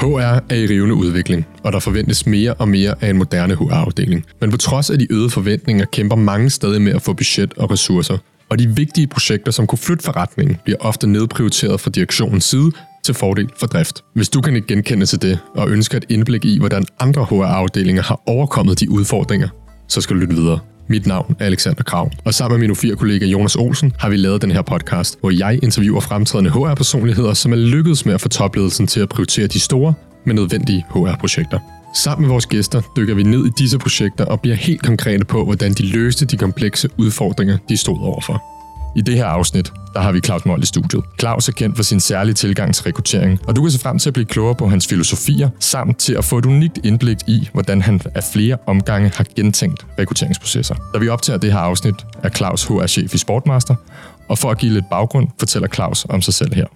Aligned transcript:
HR 0.00 0.40
er 0.50 0.54
i 0.54 0.66
rivende 0.66 0.94
udvikling, 0.94 1.46
og 1.64 1.72
der 1.72 1.78
forventes 1.78 2.26
mere 2.26 2.54
og 2.54 2.68
mere 2.68 2.94
af 3.00 3.10
en 3.10 3.18
moderne 3.18 3.54
HR-afdeling. 3.54 4.24
Men 4.40 4.50
på 4.50 4.56
trods 4.56 4.90
af 4.90 4.98
de 4.98 5.06
øgede 5.10 5.30
forventninger 5.30 5.84
kæmper 5.84 6.16
mange 6.16 6.50
stadig 6.50 6.82
med 6.82 6.92
at 6.92 7.02
få 7.02 7.12
budget 7.12 7.54
og 7.56 7.70
ressourcer. 7.70 8.18
Og 8.48 8.58
de 8.58 8.68
vigtige 8.68 9.06
projekter, 9.06 9.52
som 9.52 9.66
kunne 9.66 9.78
flytte 9.78 10.04
forretningen, 10.04 10.56
bliver 10.64 10.78
ofte 10.80 11.06
nedprioriteret 11.06 11.80
fra 11.80 11.90
direktionens 11.90 12.44
side 12.44 12.72
til 13.04 13.14
fordel 13.14 13.48
for 13.56 13.66
drift. 13.66 14.04
Hvis 14.14 14.28
du 14.28 14.40
kan 14.40 14.56
ikke 14.56 14.68
genkende 14.68 15.06
til 15.06 15.22
det 15.22 15.38
og 15.54 15.70
ønsker 15.70 15.96
et 15.96 16.04
indblik 16.08 16.44
i, 16.44 16.58
hvordan 16.58 16.84
andre 17.00 17.24
HR-afdelinger 17.24 18.02
har 18.02 18.22
overkommet 18.26 18.80
de 18.80 18.90
udfordringer, 18.90 19.48
så 19.88 20.00
skal 20.00 20.16
du 20.16 20.20
lytte 20.20 20.34
videre. 20.34 20.58
Mit 20.90 21.06
navn 21.06 21.36
er 21.38 21.46
Alexander 21.46 21.82
Krav, 21.82 22.10
og 22.24 22.34
sammen 22.34 22.60
med 22.60 22.68
min 22.68 22.76
fire 22.76 22.96
kollega 22.96 23.26
Jonas 23.26 23.56
Olsen 23.56 23.92
har 23.98 24.08
vi 24.08 24.16
lavet 24.16 24.42
den 24.42 24.50
her 24.50 24.62
podcast, 24.62 25.20
hvor 25.20 25.30
jeg 25.30 25.58
interviewer 25.62 26.00
fremtrædende 26.00 26.50
HR-personligheder, 26.50 27.34
som 27.34 27.52
er 27.52 27.56
lykkedes 27.56 28.06
med 28.06 28.14
at 28.14 28.20
få 28.20 28.28
topledelsen 28.28 28.86
til 28.86 29.00
at 29.00 29.08
prioritere 29.08 29.46
de 29.46 29.60
store, 29.60 29.94
men 30.26 30.36
nødvendige 30.36 30.84
HR-projekter. 30.90 31.58
Sammen 31.94 32.22
med 32.22 32.30
vores 32.30 32.46
gæster 32.46 32.82
dykker 32.96 33.14
vi 33.14 33.22
ned 33.22 33.46
i 33.46 33.50
disse 33.58 33.78
projekter 33.78 34.24
og 34.24 34.40
bliver 34.40 34.56
helt 34.56 34.82
konkrete 34.82 35.24
på, 35.24 35.44
hvordan 35.44 35.72
de 35.72 35.86
løste 35.86 36.26
de 36.26 36.36
komplekse 36.36 36.88
udfordringer, 36.98 37.58
de 37.68 37.76
stod 37.76 37.98
overfor. 37.98 38.59
I 38.96 39.00
det 39.00 39.16
her 39.16 39.26
afsnit, 39.26 39.72
der 39.94 40.00
har 40.00 40.12
vi 40.12 40.20
Claus 40.20 40.44
Mold 40.44 40.62
i 40.62 40.66
studiet. 40.66 41.04
Claus 41.20 41.48
er 41.48 41.52
kendt 41.52 41.76
for 41.76 41.82
sin 41.82 42.00
særlige 42.00 42.34
tilgang 42.34 42.74
til 42.74 42.84
rekruttering, 42.84 43.40
og 43.48 43.56
du 43.56 43.62
kan 43.62 43.70
se 43.70 43.80
frem 43.80 43.98
til 43.98 44.10
at 44.10 44.14
blive 44.14 44.26
klogere 44.26 44.54
på 44.54 44.68
hans 44.68 44.86
filosofier, 44.86 45.48
samt 45.60 45.98
til 45.98 46.14
at 46.14 46.24
få 46.24 46.38
et 46.38 46.46
unikt 46.46 46.78
indblik 46.84 47.16
i, 47.26 47.48
hvordan 47.52 47.82
han 47.82 48.00
af 48.14 48.24
flere 48.32 48.56
omgange 48.66 49.12
har 49.14 49.26
gentænkt 49.36 49.86
rekrutteringsprocesser. 49.98 50.74
Da 50.94 50.98
vi 50.98 51.08
optager 51.08 51.38
det 51.38 51.52
her 51.52 51.58
afsnit, 51.58 51.94
er 52.22 52.28
Claus 52.28 52.64
HR-chef 52.64 53.14
i 53.14 53.18
Sportmaster, 53.18 53.74
og 54.28 54.38
for 54.38 54.50
at 54.50 54.58
give 54.58 54.72
lidt 54.72 54.90
baggrund, 54.90 55.28
fortæller 55.38 55.68
Claus 55.68 56.06
om 56.08 56.22
sig 56.22 56.34
selv 56.34 56.54
her. 56.54 56.66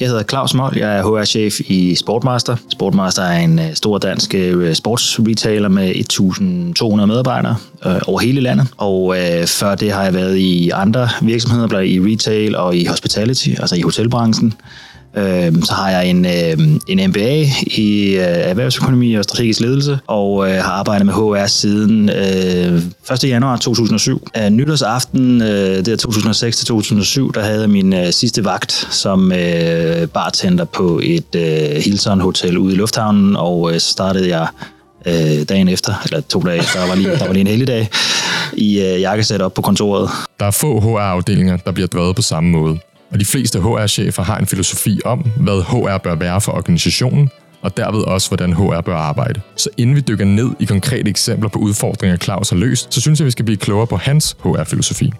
Jeg 0.00 0.08
hedder 0.08 0.22
Claus 0.22 0.54
Moll, 0.54 0.76
jeg 0.76 0.98
er 0.98 1.02
HR-chef 1.02 1.60
i 1.60 1.94
Sportmaster. 1.94 2.56
Sportmaster 2.72 3.22
er 3.22 3.38
en 3.38 3.58
øh, 3.58 3.74
stor 3.74 3.98
dansk 3.98 4.34
øh, 4.34 4.74
sportsretailer 4.74 5.68
med 5.68 5.94
1.200 7.00 7.06
medarbejdere 7.06 7.56
øh, 7.86 8.00
over 8.06 8.20
hele 8.20 8.40
landet. 8.40 8.68
Og 8.76 9.16
øh, 9.18 9.46
før 9.46 9.74
det 9.74 9.92
har 9.92 10.04
jeg 10.04 10.14
været 10.14 10.36
i 10.36 10.70
andre 10.70 11.08
virksomheder, 11.22 11.68
blandt 11.68 11.88
i 11.88 12.00
retail 12.00 12.56
og 12.56 12.76
i 12.76 12.84
hospitality, 12.84 13.48
altså 13.48 13.76
i 13.76 13.80
hotelbranchen. 13.80 14.54
Øh, 15.16 15.52
så 15.62 15.72
har 15.72 15.90
jeg 15.90 16.06
en, 16.06 16.26
øh, 16.26 16.78
en 16.88 17.10
MBA 17.10 17.46
i 17.66 18.14
øh, 18.14 18.22
erhvervsøkonomi 18.22 19.14
og 19.14 19.24
strategisk 19.24 19.60
ledelse, 19.60 19.98
og 20.06 20.50
øh, 20.50 20.54
har 20.54 20.72
arbejdet 20.72 21.06
med 21.06 21.14
HR 21.14 21.46
siden 21.46 22.10
øh, 22.10 22.82
1. 23.12 23.24
januar 23.24 23.56
2007. 23.56 24.28
Øh, 24.36 24.50
nytårsaften, 24.50 25.42
øh, 25.42 25.76
det 25.76 25.88
er 25.88 25.96
2006 25.96 26.56
til 26.56 26.66
2007, 26.66 27.32
der 27.34 27.40
havde 27.40 27.60
jeg 27.60 27.70
min 27.70 27.92
øh, 27.92 28.12
sidste 28.12 28.44
vagt 28.44 28.72
som 28.90 29.32
øh, 29.32 30.08
bartender 30.08 30.64
på 30.64 31.00
et 31.02 31.34
øh, 31.36 31.82
Hilton 31.84 32.20
Hotel 32.20 32.58
ude 32.58 32.74
i 32.74 32.76
Lufthavnen, 32.76 33.36
og 33.36 33.72
øh, 33.72 33.80
så 33.80 33.90
startede 33.90 34.28
jeg 34.38 34.46
øh, 35.06 35.48
dagen 35.48 35.68
efter, 35.68 35.92
eller 36.04 36.20
to 36.20 36.40
dage 36.40 36.58
efter, 36.58 36.80
der 36.80 36.88
var 36.88 36.94
lige, 36.94 37.10
der 37.10 37.26
var 37.26 37.32
lige 37.32 37.40
en 37.40 37.46
helligdag, 37.46 37.88
i 38.52 38.80
øh, 38.80 39.00
jakkesæt 39.00 39.42
op 39.42 39.54
på 39.54 39.62
kontoret. 39.62 40.10
Der 40.40 40.46
er 40.46 40.50
få 40.50 40.80
HR-afdelinger, 40.80 41.56
der 41.56 41.72
bliver 41.72 41.86
drevet 41.86 42.16
på 42.16 42.22
samme 42.22 42.50
måde 42.50 42.78
og 43.14 43.20
de 43.20 43.24
fleste 43.24 43.60
HR-chefer 43.60 44.22
har 44.22 44.38
en 44.38 44.46
filosofi 44.46 45.00
om, 45.04 45.26
hvad 45.36 45.62
HR 45.62 45.98
bør 45.98 46.14
være 46.14 46.40
for 46.40 46.52
organisationen, 46.52 47.30
og 47.62 47.76
derved 47.76 48.02
også, 48.02 48.28
hvordan 48.28 48.52
HR 48.52 48.80
bør 48.80 48.96
arbejde. 48.96 49.40
Så 49.56 49.68
inden 49.76 49.96
vi 49.96 50.00
dykker 50.00 50.24
ned 50.24 50.50
i 50.60 50.64
konkrete 50.64 51.10
eksempler 51.10 51.48
på 51.48 51.58
udfordringer, 51.58 52.16
Claus 52.16 52.50
har 52.50 52.56
løst, 52.56 52.94
så 52.94 53.00
synes 53.00 53.20
jeg, 53.20 53.26
vi 53.26 53.30
skal 53.30 53.44
blive 53.44 53.56
klogere 53.56 53.86
på 53.86 53.96
hans 53.96 54.36
HR-filosofi. 54.40 55.12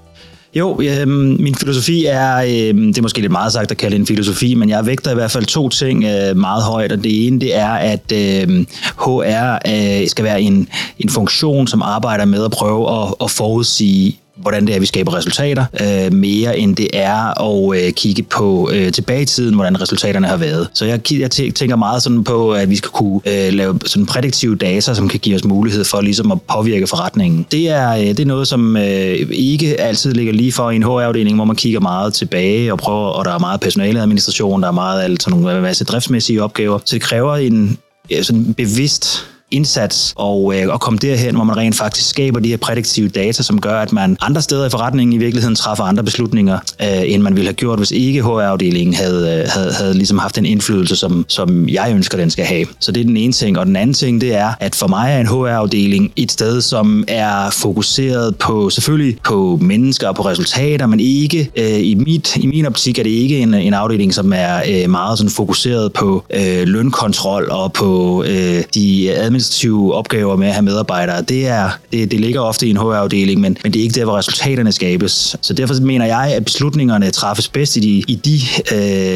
Jo, 0.55 0.81
øh, 0.83 1.09
min 1.09 1.55
filosofi 1.55 2.05
er, 2.05 2.37
øh, 2.37 2.51
det 2.51 2.99
er 2.99 3.03
måske 3.03 3.21
lidt 3.21 3.33
meget 3.33 3.53
sagt 3.53 3.71
at 3.71 3.77
kalde 3.77 3.97
en 3.97 4.07
filosofi, 4.07 4.55
men 4.55 4.69
jeg 4.69 4.87
vægter 4.87 5.11
i 5.11 5.15
hvert 5.15 5.31
fald 5.31 5.45
to 5.45 5.69
ting 5.69 6.05
øh, 6.05 6.37
meget 6.37 6.63
højt, 6.63 6.93
og 6.93 7.05
det 7.05 7.27
ene 7.27 7.41
det 7.41 7.57
er, 7.57 7.71
at 7.71 8.13
øh, 8.13 8.67
HR 8.99 9.59
øh, 9.69 10.09
skal 10.09 10.25
være 10.25 10.43
en, 10.43 10.69
en 10.99 11.09
funktion, 11.09 11.67
som 11.67 11.83
arbejder 11.83 12.25
med 12.25 12.45
at 12.45 12.51
prøve 12.51 13.03
at, 13.03 13.15
at 13.21 13.31
forudsige 13.31 14.19
hvordan 14.45 14.67
det 14.67 14.75
er, 14.75 14.81
vi 14.81 14.87
skaber 14.87 15.15
resultater, 15.15 15.65
øh, 15.81 16.13
mere 16.13 16.59
end 16.59 16.77
det 16.77 16.89
er 16.93 17.43
at 17.43 17.85
øh, 17.85 17.93
kigge 17.93 18.23
på 18.23 18.71
øh, 18.73 18.93
tilbage 18.93 19.23
i 19.23 19.25
tiden, 19.25 19.55
hvordan 19.55 19.81
resultaterne 19.81 20.27
har 20.27 20.37
været. 20.37 20.69
Så 20.75 20.85
jeg, 20.85 21.13
jeg 21.13 21.31
tænker 21.31 21.77
meget 21.77 22.03
sådan 22.03 22.25
på, 22.25 22.53
at 22.53 22.71
vi 22.71 22.77
skal 22.77 22.91
kunne 22.91 23.21
øh, 23.27 23.53
lave 23.53 23.79
sådan 23.87 24.07
prædiktive 24.07 24.57
data, 24.57 24.95
som 24.95 25.09
kan 25.09 25.21
give 25.21 25.37
os 25.37 25.45
mulighed 25.45 25.85
for 25.85 26.01
ligesom 26.01 26.33
at 26.33 26.43
påvirke 26.43 26.87
forretningen. 26.87 27.47
Det 27.53 27.69
er, 27.71 27.91
øh, 27.97 28.07
det 28.07 28.21
er 28.21 28.25
noget, 28.25 28.49
som 28.49 28.77
øh, 28.77 29.17
ikke 29.31 29.81
altid 29.81 30.13
ligger 30.13 30.33
lige 30.33 30.53
for 30.53 30.71
i 30.71 30.77
en 30.77 30.83
HR-afdeling, 30.83 31.37
hvor 31.37 31.45
man 31.45 31.57
kigger 31.57 31.81
meget 31.81 32.15
tilbage 32.15 32.73
og 32.73 32.79
prøver, 32.79 33.09
og 33.09 33.25
der 33.25 33.35
er 33.35 33.39
meget 33.39 33.61
personaleadministration, 33.61 34.63
der 34.63 34.69
er 34.69 34.73
meget 34.73 35.03
alt 35.03 35.23
sådan 35.23 35.41
nogle 35.41 35.61
masse 35.61 35.85
driftsmæssige 35.85 36.43
opgaver. 36.43 36.79
Så 36.85 36.95
det 36.95 37.03
kræver 37.03 37.37
en 37.37 37.79
ja, 38.11 38.23
sådan 38.23 38.55
bevidst 38.55 39.27
indsats 39.51 40.13
og, 40.17 40.55
øh, 40.57 40.69
og 40.69 40.81
komme 40.81 40.99
derhen, 40.99 41.35
hvor 41.35 41.45
man 41.45 41.57
rent 41.57 41.77
faktisk 41.77 42.09
skaber 42.09 42.41
de 42.41 42.49
her 42.49 42.57
prædiktive 42.57 43.09
data, 43.09 43.43
som 43.43 43.61
gør, 43.61 43.81
at 43.81 43.93
man 43.93 44.17
andre 44.21 44.43
steder 44.43 44.67
i 44.67 44.71
forretningen 44.71 45.13
i 45.13 45.19
virkeligheden 45.19 45.57
træffer 45.57 45.85
andre 45.85 46.05
beslutninger, 46.05 46.59
øh, 46.83 47.13
end 47.13 47.23
man 47.23 47.35
ville 47.37 47.47
have 47.47 47.55
gjort, 47.55 47.79
hvis 47.79 47.91
ikke 47.91 48.23
HR-afdelingen 48.23 48.95
havde, 48.95 49.43
øh, 49.43 49.49
havde, 49.49 49.73
havde 49.73 49.95
ligesom 49.95 50.19
haft 50.19 50.39
en 50.39 50.47
indflydelse, 50.47 50.97
som, 50.97 51.25
som 51.29 51.69
jeg 51.69 51.93
ønsker, 51.95 52.19
den 52.19 52.31
skal 52.31 52.45
have. 52.45 52.67
Så 52.81 52.93
det 52.93 53.01
er 53.01 53.05
den 53.05 53.17
ene 53.17 53.33
ting. 53.33 53.59
Og 53.59 53.67
den 53.67 53.77
anden 53.77 53.95
ting, 53.95 54.21
det 54.21 54.35
er, 54.35 54.53
at 54.61 54.75
for 54.75 54.87
mig 54.87 55.13
er 55.13 55.21
en 55.21 55.27
HR-afdeling 55.27 56.13
et 56.17 56.33
sted, 56.33 56.61
som 56.61 57.05
er 57.09 57.51
fokuseret 57.51 58.37
på 58.37 58.71
selvfølgelig 58.71 59.17
på 59.25 59.59
mennesker 59.63 60.09
og 60.09 60.15
på 60.17 60.23
resultater, 60.23 60.87
men 60.87 61.01
ikke 61.01 61.51
øh, 61.57 61.81
i, 61.81 61.95
mit, 61.95 62.37
i 62.37 62.47
min 62.47 62.67
optik 62.67 62.99
er 62.99 63.03
det 63.03 63.11
ikke 63.11 63.39
en, 63.39 63.55
en 63.55 63.75
afdeling, 63.75 64.15
som 64.15 64.33
er 64.33 64.63
øh, 64.69 64.91
meget 64.91 65.19
sådan 65.19 65.31
fokuseret 65.31 65.93
på 65.93 66.25
øh, 66.35 66.63
lønkontrol 66.63 67.51
og 67.51 67.73
på 67.73 68.25
øh, 68.25 68.63
de 68.75 69.13
administrative 69.13 69.44
opgaver 69.93 70.37
med 70.37 70.47
at 70.47 70.55
have 70.55 70.65
medarbejdere, 70.65 71.23
det, 71.23 71.49
er, 71.49 71.71
det, 71.93 72.11
det 72.11 72.21
ligger 72.21 72.41
ofte 72.41 72.67
i 72.67 72.71
en 72.71 72.77
HR-afdeling, 72.77 73.41
men, 73.41 73.57
men 73.63 73.73
det 73.73 73.79
er 73.79 73.83
ikke 73.83 74.01
der, 74.01 74.05
hvor 74.05 74.17
resultaterne 74.17 74.73
skabes. 74.73 75.37
Så 75.41 75.53
derfor 75.53 75.75
mener 75.81 76.07
jeg, 76.07 76.33
at 76.37 76.45
beslutningerne 76.45 77.11
træffes 77.11 77.49
bedst 77.49 77.77
i 77.77 77.81
de, 77.81 78.05
i 78.09 78.15
de 78.15 78.41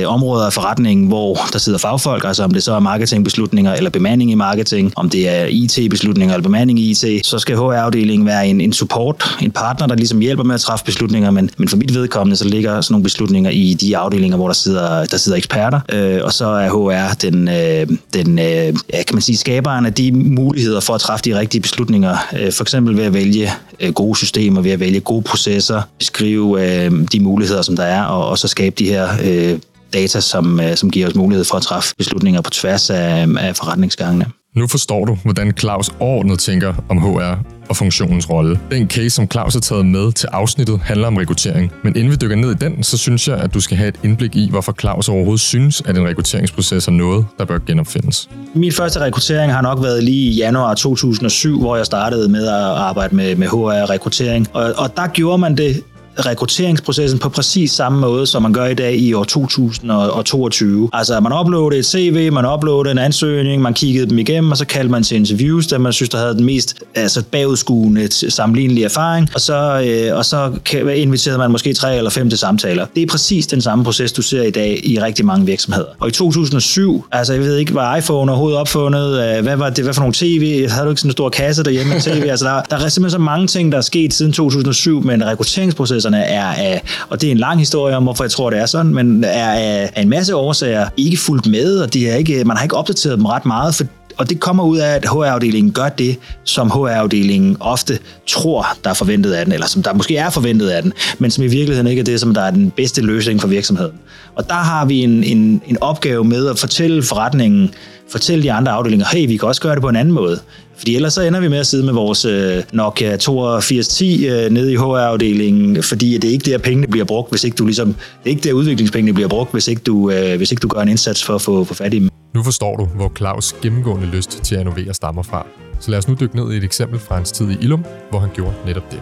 øh, 0.02 0.12
områder 0.12 0.46
af 0.46 0.52
forretningen, 0.52 1.06
hvor 1.06 1.38
der 1.52 1.58
sidder 1.58 1.78
fagfolk, 1.78 2.24
altså 2.24 2.44
om 2.44 2.52
det 2.52 2.62
så 2.62 2.72
er 2.72 2.80
marketingbeslutninger 2.80 3.74
eller 3.74 3.90
bemanding 3.90 4.30
i 4.30 4.34
marketing, 4.34 4.92
om 4.96 5.10
det 5.10 5.28
er 5.28 5.46
IT-beslutninger 5.46 6.34
eller 6.34 6.42
bemanding 6.42 6.78
i 6.80 6.90
IT, 6.90 7.26
så 7.26 7.38
skal 7.38 7.56
HR-afdelingen 7.56 8.26
være 8.26 8.48
en, 8.48 8.60
en 8.60 8.72
support, 8.72 9.36
en 9.42 9.50
partner, 9.50 9.86
der 9.86 9.94
ligesom 9.94 10.20
hjælper 10.20 10.44
med 10.44 10.54
at 10.54 10.60
træffe 10.60 10.84
beslutninger, 10.84 11.30
men, 11.30 11.50
men 11.58 11.68
for 11.68 11.76
mit 11.76 11.94
vedkommende, 11.94 12.36
så 12.36 12.44
ligger 12.44 12.80
sådan 12.80 12.92
nogle 12.92 13.02
beslutninger 13.02 13.50
i 13.50 13.76
de 13.80 13.96
afdelinger, 13.96 14.36
hvor 14.36 14.46
der 14.46 14.54
sidder, 14.54 15.04
der 15.04 15.16
sidder 15.16 15.38
eksperter, 15.38 15.80
øh, 15.92 16.20
og 16.24 16.32
så 16.32 16.46
er 16.46 16.68
HR 16.68 17.14
den, 17.14 17.48
øh, 17.48 17.86
den 18.14 18.38
øh, 18.38 18.74
ja, 18.92 19.02
kan 19.06 19.14
man 19.14 19.22
sige, 19.22 19.36
skaberen 19.36 19.86
af 19.86 19.92
de 19.92 20.07
muligheder 20.12 20.80
for 20.80 20.94
at 20.94 21.00
træffe 21.00 21.24
de 21.24 21.38
rigtige 21.38 21.60
beslutninger, 21.60 22.16
øh, 22.38 22.52
for 22.52 22.64
eksempel 22.64 22.96
ved 22.96 23.04
at 23.04 23.14
vælge 23.14 23.50
øh, 23.80 23.92
gode 23.92 24.16
systemer, 24.16 24.60
ved 24.60 24.70
at 24.70 24.80
vælge 24.80 25.00
gode 25.00 25.22
processer, 25.22 25.82
beskrive 25.98 26.84
øh, 26.84 26.92
de 27.12 27.20
muligheder, 27.20 27.62
som 27.62 27.76
der 27.76 27.84
er, 27.84 28.02
og, 28.02 28.28
og 28.28 28.38
så 28.38 28.48
skabe 28.48 28.74
de 28.78 28.88
her 28.88 29.08
øh, 29.24 29.58
data, 29.92 30.20
som, 30.20 30.60
øh, 30.60 30.76
som 30.76 30.90
giver 30.90 31.06
os 31.06 31.14
mulighed 31.14 31.44
for 31.44 31.56
at 31.56 31.62
træffe 31.62 31.94
beslutninger 31.98 32.40
på 32.40 32.50
tværs 32.50 32.90
af, 32.90 33.26
af 33.38 33.56
forretningsgangene. 33.56 34.26
Nu 34.58 34.66
forstår 34.66 35.04
du, 35.04 35.18
hvordan 35.22 35.52
Claus 35.58 35.90
overordnet 36.00 36.38
tænker 36.38 36.74
om 36.88 36.98
HR 36.98 37.42
og 37.68 37.76
funktionens 37.76 38.30
rolle. 38.30 38.60
Den 38.70 38.90
case, 38.90 39.10
som 39.10 39.30
Claus 39.30 39.54
har 39.54 39.60
taget 39.60 39.86
med 39.86 40.12
til 40.12 40.28
afsnittet, 40.32 40.80
handler 40.84 41.06
om 41.06 41.16
rekruttering. 41.16 41.72
Men 41.84 41.96
inden 41.96 42.10
vi 42.10 42.16
dykker 42.16 42.36
ned 42.36 42.50
i 42.50 42.54
den, 42.54 42.82
så 42.82 42.98
synes 42.98 43.28
jeg, 43.28 43.36
at 43.36 43.54
du 43.54 43.60
skal 43.60 43.76
have 43.76 43.88
et 43.88 44.00
indblik 44.04 44.36
i, 44.36 44.50
hvorfor 44.50 44.74
Claus 44.80 45.08
overhovedet 45.08 45.40
synes, 45.40 45.82
at 45.86 45.98
en 45.98 46.06
rekrutteringsproces 46.06 46.88
er 46.88 46.92
noget, 46.92 47.26
der 47.38 47.44
bør 47.44 47.58
genopfindes. 47.66 48.28
Min 48.54 48.72
første 48.72 49.00
rekruttering 49.00 49.52
har 49.52 49.62
nok 49.62 49.82
været 49.82 50.04
lige 50.04 50.30
i 50.30 50.36
januar 50.36 50.74
2007, 50.74 51.60
hvor 51.60 51.76
jeg 51.76 51.86
startede 51.86 52.28
med 52.28 52.46
at 52.46 52.54
arbejde 52.54 53.16
med, 53.16 53.36
med 53.36 53.46
HR-rekruttering. 53.46 54.46
Og, 54.52 54.72
og 54.76 54.96
der 54.96 55.06
gjorde 55.06 55.38
man 55.38 55.56
det 55.56 55.82
rekrutteringsprocessen 56.26 57.18
på 57.18 57.28
præcis 57.28 57.70
samme 57.70 58.00
måde, 58.00 58.26
som 58.26 58.42
man 58.42 58.52
gør 58.52 58.66
i 58.66 58.74
dag 58.74 58.96
i 58.96 59.12
år 59.12 59.24
2022. 59.24 60.90
Altså, 60.92 61.20
man 61.20 61.32
uploadede 61.32 61.78
et 61.78 61.86
CV, 61.86 62.32
man 62.32 62.46
uploadede 62.46 62.92
en 62.92 62.98
ansøgning, 62.98 63.62
man 63.62 63.74
kiggede 63.74 64.10
dem 64.10 64.18
igennem, 64.18 64.50
og 64.50 64.56
så 64.56 64.66
kaldte 64.66 64.90
man 64.90 65.02
til 65.02 65.16
interviews, 65.16 65.66
der 65.66 65.78
man 65.78 65.92
synes, 65.92 66.08
der 66.08 66.18
havde 66.18 66.34
den 66.34 66.44
mest 66.44 66.82
altså, 66.94 67.22
bagudskuende 67.22 68.30
sammenlignelige 68.30 68.84
erfaring, 68.84 69.28
og 69.34 69.40
så, 69.40 69.82
øh, 69.86 70.16
og 70.16 70.24
så 70.24 70.52
inviterede 70.94 71.38
man 71.38 71.50
måske 71.50 71.74
tre 71.74 71.96
eller 71.96 72.10
fem 72.10 72.30
til 72.30 72.38
samtaler. 72.38 72.86
Det 72.94 73.02
er 73.02 73.06
præcis 73.06 73.46
den 73.46 73.60
samme 73.60 73.84
proces, 73.84 74.12
du 74.12 74.22
ser 74.22 74.42
i 74.42 74.50
dag 74.50 74.80
i 74.84 75.00
rigtig 75.00 75.26
mange 75.26 75.46
virksomheder. 75.46 75.88
Og 76.00 76.08
i 76.08 76.10
2007, 76.10 77.04
altså 77.12 77.32
jeg 77.32 77.42
ved 77.42 77.56
ikke, 77.56 77.74
var 77.74 77.96
iPhone 77.96 78.32
overhovedet 78.32 78.58
opfundet, 78.58 79.36
øh, 79.36 79.42
hvad 79.42 79.56
var 79.56 79.70
det, 79.70 79.84
hvad 79.84 79.94
for 79.94 80.00
nogle 80.00 80.14
tv, 80.14 80.68
havde 80.68 80.84
du 80.84 80.90
ikke 80.90 81.00
sådan 81.00 81.08
en 81.08 81.12
stor 81.12 81.28
kasse 81.28 81.62
derhjemme 81.62 81.92
med 81.92 82.00
tv, 82.00 82.26
altså 82.30 82.44
der, 82.46 82.62
der 82.70 82.84
er 82.84 82.88
simpelthen 82.88 83.10
så 83.10 83.18
mange 83.18 83.46
ting, 83.46 83.72
der 83.72 83.78
er 83.78 83.82
sket 83.82 84.14
siden 84.14 84.32
2007, 84.32 85.04
men 85.04 85.26
rekrutteringsprocessen 85.26 86.07
undersøgelserne 86.08 86.18
er 86.18 86.72
af, 86.72 86.82
og 87.08 87.20
det 87.20 87.26
er 87.26 87.30
en 87.30 87.38
lang 87.38 87.58
historie 87.58 87.96
om, 87.96 88.02
hvorfor 88.02 88.24
jeg 88.24 88.30
tror, 88.30 88.50
det 88.50 88.58
er 88.58 88.66
sådan, 88.66 88.94
men 88.94 89.24
er 89.24 89.52
af, 89.52 89.90
af 89.94 90.02
en 90.02 90.08
masse 90.08 90.36
årsager 90.36 90.88
ikke 90.96 91.16
fuldt 91.16 91.46
med, 91.46 91.78
og 91.78 91.94
de 91.94 92.08
er 92.08 92.16
ikke, 92.16 92.44
man 92.44 92.56
har 92.56 92.64
ikke 92.64 92.76
opdateret 92.76 93.18
dem 93.18 93.26
ret 93.26 93.46
meget, 93.46 93.74
for 93.74 93.84
og 94.18 94.30
det 94.30 94.40
kommer 94.40 94.64
ud 94.64 94.78
af, 94.78 94.94
at 94.94 95.04
HR-afdelingen 95.04 95.72
gør 95.72 95.88
det, 95.88 96.16
som 96.44 96.70
HR-afdelingen 96.70 97.56
ofte 97.60 97.98
tror, 98.26 98.66
der 98.84 98.90
er 98.90 98.94
forventet 98.94 99.32
af 99.32 99.44
den, 99.44 99.54
eller 99.54 99.66
som 99.66 99.82
der 99.82 99.94
måske 99.94 100.16
er 100.16 100.30
forventet 100.30 100.68
af 100.68 100.82
den, 100.82 100.92
men 101.18 101.30
som 101.30 101.44
i 101.44 101.46
virkeligheden 101.46 101.86
ikke 101.86 102.00
er 102.00 102.04
det, 102.04 102.20
som 102.20 102.34
der 102.34 102.40
er 102.40 102.50
den 102.50 102.70
bedste 102.70 103.00
løsning 103.00 103.40
for 103.40 103.48
virksomheden. 103.48 103.92
Og 104.34 104.48
der 104.48 104.54
har 104.54 104.84
vi 104.84 105.02
en, 105.02 105.24
en, 105.24 105.62
en 105.66 105.76
opgave 105.80 106.24
med 106.24 106.48
at 106.48 106.58
fortælle 106.58 107.02
forretningen, 107.02 107.70
fortælle 108.10 108.42
de 108.42 108.52
andre 108.52 108.72
afdelinger, 108.72 109.06
hey, 109.12 109.26
vi 109.26 109.36
kan 109.36 109.48
også 109.48 109.60
gøre 109.60 109.74
det 109.74 109.82
på 109.82 109.88
en 109.88 109.96
anden 109.96 110.14
måde. 110.14 110.40
Fordi 110.76 110.96
ellers 110.96 111.12
så 111.12 111.22
ender 111.22 111.40
vi 111.40 111.48
med 111.48 111.58
at 111.58 111.66
sidde 111.66 111.84
med 111.84 111.92
vores 111.92 112.24
øh, 112.24 112.62
Nokia 112.72 113.14
8210 113.14 114.28
øh, 114.28 114.50
nede 114.50 114.72
i 114.72 114.76
HR-afdelingen, 114.76 115.82
fordi 115.82 116.18
det 116.18 116.28
er 116.28 116.32
ikke 116.32 116.50
der, 116.50 116.58
pengene 116.58 116.86
bliver 116.86 117.04
brugt, 117.04 117.30
hvis 117.30 117.44
ikke 117.44 117.54
du 117.54 117.64
ligesom, 117.64 117.86
det 117.88 118.26
er 118.26 118.30
ikke 118.30 118.48
der, 118.48 118.52
udviklingspengene 118.52 119.14
bliver 119.14 119.28
brugt, 119.28 119.52
hvis 119.52 119.68
ikke 119.68 119.82
du, 119.82 120.10
øh, 120.10 120.36
hvis 120.36 120.50
ikke 120.50 120.60
du 120.60 120.68
gør 120.68 120.80
en 120.80 120.88
indsats 120.88 121.24
for 121.24 121.34
at 121.34 121.42
få, 121.42 121.64
få 121.64 121.74
fat 121.74 121.94
i 121.94 121.98
dem. 121.98 122.10
Nu 122.34 122.42
forstår 122.42 122.76
du, 122.76 122.84
hvor 122.84 123.12
Claus 123.16 123.56
gennemgående 123.62 124.06
lyst 124.06 124.40
til 124.42 124.54
at 124.54 124.60
innovere 124.60 124.94
stammer 124.94 125.22
fra. 125.22 125.46
Så 125.80 125.90
lad 125.90 125.98
os 125.98 126.08
nu 126.08 126.16
dykke 126.20 126.36
ned 126.36 126.52
i 126.52 126.56
et 126.56 126.64
eksempel 126.64 126.98
fra 126.98 127.14
hans 127.14 127.32
tid 127.32 127.50
i 127.50 127.56
Ilum, 127.60 127.84
hvor 128.10 128.18
han 128.18 128.28
gjorde 128.34 128.54
netop 128.66 128.92
det. 128.92 129.00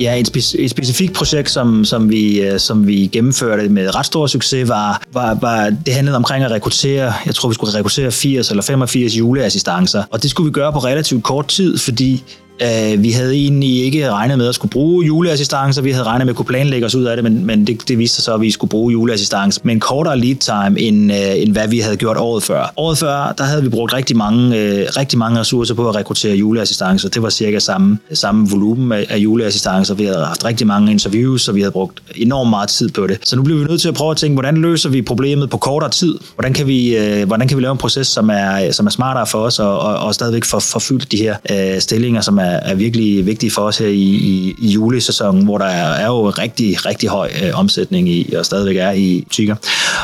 Ja, 0.00 0.20
et, 0.20 0.28
spe- 0.28 0.62
et 0.62 0.70
specifikt 0.70 1.12
projekt, 1.12 1.50
som, 1.50 1.84
som, 1.84 2.10
vi, 2.10 2.40
øh, 2.40 2.58
som 2.58 2.86
vi 2.86 3.06
gennemførte 3.12 3.68
med 3.68 3.94
ret 3.94 4.06
stor 4.06 4.26
succes, 4.26 4.68
var, 4.68 5.02
var, 5.12 5.34
var, 5.40 5.70
det 5.86 5.94
handlede 5.94 6.16
omkring 6.16 6.44
at 6.44 6.50
rekruttere, 6.50 7.12
jeg 7.26 7.34
tror 7.34 7.48
vi 7.48 7.54
skulle 7.54 7.74
rekruttere 7.74 8.10
80 8.12 8.50
eller 8.50 8.62
85 8.62 9.14
juleassistancer, 9.18 10.02
og 10.10 10.22
det 10.22 10.30
skulle 10.30 10.44
vi 10.44 10.52
gøre 10.52 10.72
på 10.72 10.78
relativt 10.78 11.24
kort 11.24 11.48
tid, 11.48 11.78
fordi 11.78 12.22
Uh, 12.62 13.02
vi 13.02 13.10
havde 13.10 13.34
egentlig 13.34 13.84
ikke 13.84 14.10
regnet 14.10 14.38
med 14.38 14.48
at 14.48 14.54
skulle 14.54 14.70
bruge 14.70 15.06
juleassistance, 15.06 15.82
vi 15.82 15.90
havde 15.90 16.04
regnet 16.04 16.26
med 16.26 16.32
at 16.32 16.36
kunne 16.36 16.46
planlægge 16.46 16.86
os 16.86 16.94
ud 16.94 17.04
af 17.04 17.16
det, 17.16 17.24
men, 17.24 17.46
men 17.46 17.66
det, 17.66 17.88
det 17.88 17.98
viste 17.98 18.14
sig 18.14 18.24
så, 18.24 18.34
at 18.34 18.40
vi 18.40 18.50
skulle 18.50 18.68
bruge 18.68 18.92
juleassistance 18.92 19.60
med 19.64 19.74
en 19.74 19.80
kortere 19.80 20.18
lead 20.18 20.36
time, 20.36 20.80
end, 20.80 21.12
uh, 21.12 21.42
end 21.42 21.52
hvad 21.52 21.68
vi 21.68 21.78
havde 21.78 21.96
gjort 21.96 22.16
året 22.16 22.42
før. 22.42 22.72
Året 22.76 22.98
før, 22.98 23.34
der 23.38 23.44
havde 23.44 23.62
vi 23.62 23.68
brugt 23.68 23.92
rigtig 23.92 24.16
mange, 24.16 24.58
øh, 24.58 24.86
rigtig 24.96 25.18
mange 25.18 25.40
ressourcer 25.40 25.74
på 25.74 25.88
at 25.88 25.94
rekruttere 25.94 26.36
juleassistance. 26.36 27.08
Det 27.08 27.22
var 27.22 27.30
cirka 27.30 27.58
samme, 27.58 27.98
samme 28.12 28.50
volumen 28.50 28.92
af, 28.92 29.06
af 29.10 29.16
juleassistancer. 29.16 29.94
Vi 29.94 30.04
havde 30.04 30.24
haft 30.24 30.44
rigtig 30.44 30.66
mange 30.66 30.90
interviews, 30.90 31.48
og 31.48 31.54
vi 31.54 31.60
havde 31.60 31.72
brugt 31.72 32.02
enormt 32.16 32.50
meget 32.50 32.68
tid 32.68 32.88
på 32.88 33.06
det. 33.06 33.18
Så 33.22 33.36
nu 33.36 33.42
bliver 33.42 33.60
vi 33.60 33.64
nødt 33.64 33.80
til 33.80 33.88
at 33.88 33.94
prøve 33.94 34.10
at 34.10 34.16
tænke, 34.16 34.34
hvordan 34.34 34.56
løser 34.56 34.88
vi 34.88 35.02
problemet 35.02 35.50
på 35.50 35.56
kortere 35.56 35.90
tid? 35.90 36.18
Hvordan 36.34 36.52
kan 36.52 36.66
vi, 36.66 36.98
hvordan 37.26 37.48
kan 37.48 37.56
vi 37.56 37.62
lave 37.62 37.72
en 37.72 37.78
proces, 37.78 38.06
som 38.06 38.30
er, 38.30 38.72
som 38.72 38.86
er 38.86 38.90
smartere 38.90 39.26
for 39.26 39.38
os, 39.38 39.58
og, 39.58 39.78
og, 39.78 39.96
og 39.96 40.14
stadigvæk 40.14 40.44
få 40.44 40.60
forfyldt 40.60 41.12
de 41.12 41.16
her 41.16 41.36
øh, 41.50 41.80
stillinger, 41.80 42.20
som 42.20 42.38
er, 42.38 42.43
er 42.44 42.74
virkelig 42.74 43.26
vigtige 43.26 43.50
for 43.50 43.62
os 43.62 43.78
her 43.78 43.86
i, 43.86 43.92
i, 44.00 44.54
i 44.58 44.68
julesæsonen, 44.68 45.44
hvor 45.44 45.58
der 45.58 45.64
er, 45.64 45.92
er 45.92 46.06
jo 46.06 46.30
rigtig, 46.30 46.86
rigtig 46.86 47.08
høj 47.08 47.30
øh, 47.44 47.58
omsætning 47.58 48.08
i, 48.08 48.34
og 48.38 48.44
stadigvæk 48.44 48.76
er 48.76 48.92
i 48.92 49.24
butikker. 49.26 49.56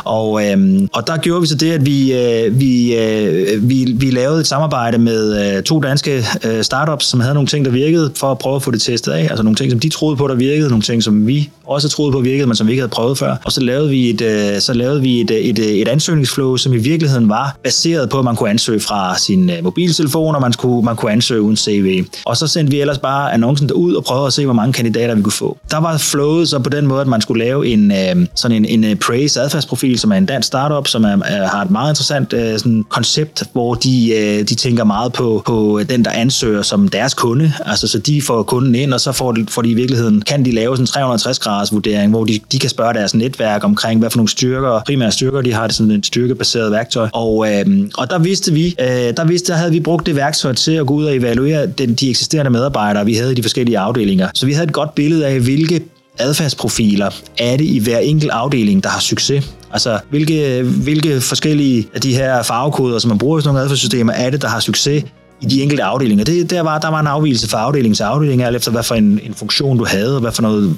Og, 0.04 0.46
øh, 0.46 0.88
og 0.92 1.06
der 1.06 1.16
gjorde 1.16 1.40
vi 1.40 1.46
så 1.46 1.54
det, 1.54 1.72
at 1.72 1.87
vi, 1.87 2.12
øh, 2.12 2.60
vi, 2.60 2.96
øh, 2.96 3.69
vi, 3.69 3.94
vi 3.96 4.10
lavede 4.10 4.40
et 4.40 4.46
samarbejde 4.46 4.98
med 4.98 5.56
øh, 5.56 5.62
to 5.62 5.81
danske 5.81 6.25
øh, 6.44 6.64
startups, 6.64 7.06
som 7.06 7.20
havde 7.20 7.34
nogle 7.34 7.46
ting, 7.46 7.64
der 7.64 7.70
virkede, 7.70 8.12
for 8.16 8.31
at 8.31 8.38
prøve 8.38 8.56
at 8.56 8.62
få 8.62 8.70
det 8.70 8.82
testet 8.82 9.12
af. 9.12 9.22
Altså 9.31 9.42
nogle 9.42 9.56
ting, 9.56 9.70
som 9.70 9.81
de 9.81 9.88
troede 9.88 10.16
på, 10.16 10.28
der 10.28 10.34
virkede, 10.34 10.69
nogle 10.69 10.82
ting, 10.82 11.02
som 11.02 11.26
vi 11.26 11.50
også 11.66 11.88
troede 11.88 12.12
på 12.12 12.20
virkede, 12.20 12.46
men 12.46 12.56
som 12.56 12.66
vi 12.66 12.72
ikke 12.72 12.81
havde 12.81 12.90
prøvet 12.90 13.19
før. 13.19 13.37
Og 13.44 13.52
så 13.52 13.60
lavede 13.60 13.88
vi 13.88 14.10
et, 14.10 14.20
øh, 14.20 14.60
så 14.60 14.72
lavede 14.72 15.02
vi 15.02 15.20
et, 15.20 15.31
et, 15.31 15.81
et 15.81 15.88
ansøgningsflow, 15.88 16.56
som 16.56 16.72
i 16.72 16.76
virkeligheden 16.76 17.28
var 17.28 17.56
baseret 17.64 18.10
på, 18.10 18.19
at 18.19 18.25
man 18.25 18.37
kunne 18.37 18.50
ansøge 18.50 18.81
fra 18.81 19.19
sin 19.19 19.50
øh, 19.50 19.64
mobiltelefon, 19.64 20.34
og 20.34 20.40
man 20.40 20.52
kunne, 20.52 20.82
man 20.82 20.96
kunne 20.96 21.12
ansøge 21.12 21.40
uden 21.42 21.56
CV. 21.56 22.04
Og 22.30 22.36
så 22.36 22.46
sendte 22.46 22.70
vi 22.70 22.80
ellers 22.80 22.98
bare 22.98 23.32
annoncen 23.32 23.68
derud 23.68 23.94
og 23.94 24.04
prøvede 24.04 24.26
at 24.26 24.32
se, 24.32 24.44
hvor 24.44 24.54
mange 24.54 24.72
kandidater 24.72 25.14
vi 25.14 25.22
kunne 25.22 25.32
få. 25.32 25.58
Der 25.70 25.76
var 25.76 25.98
flowet 25.98 26.48
så 26.48 26.58
på 26.58 26.70
den 26.70 26.86
måde, 26.86 27.00
at 27.00 27.06
man 27.06 27.20
skulle 27.20 27.44
lave 27.44 27.66
en, 27.66 27.92
øh, 27.92 28.26
sådan 28.34 28.56
en, 28.56 28.64
en 28.64 28.84
øh, 28.84 28.96
praise 28.96 29.40
adfærdsprofil, 29.40 29.98
som 29.98 30.12
er 30.12 30.16
en 30.16 30.26
dansk 30.26 30.46
startup, 30.46 30.88
som 30.88 31.04
er, 31.04 31.18
er, 31.24 31.48
har 31.48 31.62
et 31.62 31.70
meget 31.70 31.90
interessant 31.90 32.32
øh, 32.32 32.58
sådan 32.58 32.84
koncept, 32.88 33.42
hvor 33.52 33.74
de, 33.74 34.12
øh, 34.14 34.48
de 34.48 34.54
tænker 34.54 34.84
meget 34.84 35.12
på, 35.12 35.42
på 35.46 35.80
den, 35.88 36.04
der 36.04 36.10
ansøger 36.10 36.62
som 36.62 36.88
deres 36.88 37.14
kunde. 37.14 37.52
Altså, 37.66 37.88
så 37.88 37.98
de 37.98 38.22
får 38.22 38.42
kunden 38.42 38.74
ind, 38.74 38.94
og 38.94 39.00
så 39.00 39.12
får 39.12 39.32
de, 39.32 39.46
får 39.48 39.62
de 39.62 39.70
i 39.70 39.74
virkeligheden, 39.74 40.22
kan 40.22 40.44
de 40.44 40.52
lave 40.52 40.76
sådan 40.76 40.82
en 40.82 40.86
360 40.86 41.38
graders 41.38 41.72
vurdering, 41.72 42.10
hvor 42.10 42.24
de, 42.24 42.40
de 42.52 42.58
kan 42.58 42.70
spørge 42.70 42.94
deres 42.94 43.14
netværk 43.14 43.64
omkring, 43.64 44.00
hvad 44.00 44.10
for 44.10 44.18
nogle 44.18 44.28
styrker, 44.28 44.80
primære 44.86 45.12
styrker, 45.12 45.40
de 45.40 45.52
har 45.52 45.66
det 45.66 45.76
sådan 45.76 45.90
et 45.92 46.06
styrkebaseret 46.06 46.72
værktøj. 46.72 47.08
Og, 47.12 47.52
øh, 47.52 47.66
og 47.96 48.10
der 48.10 48.18
vidste 48.18 48.52
vi, 48.52 48.74
øh, 48.80 48.86
der 49.16 49.24
vidste, 49.24 49.52
der 49.52 49.58
havde 49.58 49.70
vi 49.70 49.80
brugt 49.80 50.06
det 50.06 50.16
værktøj 50.16 50.52
til 50.52 50.72
at 50.72 50.86
gå 50.86 50.94
ud 50.94 51.04
og 51.04 51.16
evaluere 51.16 51.66
den, 51.66 51.94
de 51.94 52.19
eksisterende 52.20 52.50
medarbejdere, 52.50 53.05
vi 53.05 53.14
havde 53.14 53.32
i 53.32 53.34
de 53.34 53.43
forskellige 53.43 53.78
afdelinger. 53.78 54.28
Så 54.34 54.46
vi 54.46 54.52
havde 54.52 54.67
et 54.67 54.72
godt 54.72 54.94
billede 54.94 55.26
af, 55.26 55.40
hvilke 55.40 55.82
adfærdsprofiler 56.19 57.11
er 57.38 57.56
det 57.56 57.64
i 57.64 57.78
hver 57.78 57.99
enkelt 57.99 58.31
afdeling, 58.31 58.82
der 58.82 58.88
har 58.88 59.00
succes. 59.00 59.55
Altså, 59.72 59.99
hvilke, 60.11 60.62
hvilke 60.62 61.20
forskellige 61.20 61.88
af 61.94 62.00
de 62.00 62.14
her 62.14 62.43
farvekoder, 62.43 62.99
som 62.99 63.08
man 63.08 63.19
bruger 63.19 63.38
i 63.38 63.43
sådan 63.43 63.49
nogle 63.49 63.61
adfærdssystemer, 63.61 64.12
er 64.12 64.31
det, 64.31 64.43
der 64.43 64.49
har 64.49 64.61
succes 64.61 65.05
i 65.40 65.46
de 65.46 65.62
enkelte 65.62 65.82
afdelinger. 65.82 66.25
Det, 66.25 66.50
der, 66.50 66.61
var, 66.61 66.78
der 66.78 66.88
var 66.88 67.00
en 67.00 67.06
afvielse 67.06 67.49
fra 67.49 67.58
afdeling 67.58 67.96
til 67.96 68.02
afdeling, 68.02 68.43
alt 68.43 68.56
efter 68.56 68.70
hvad 68.70 68.82
for 68.82 68.94
en, 68.94 69.20
en 69.25 69.34
funktion 69.34 69.78
du 69.78 69.84
havde, 69.84 70.14
og 70.14 70.20
hvad 70.20 70.32
for 70.32 70.43
noget 70.43 70.76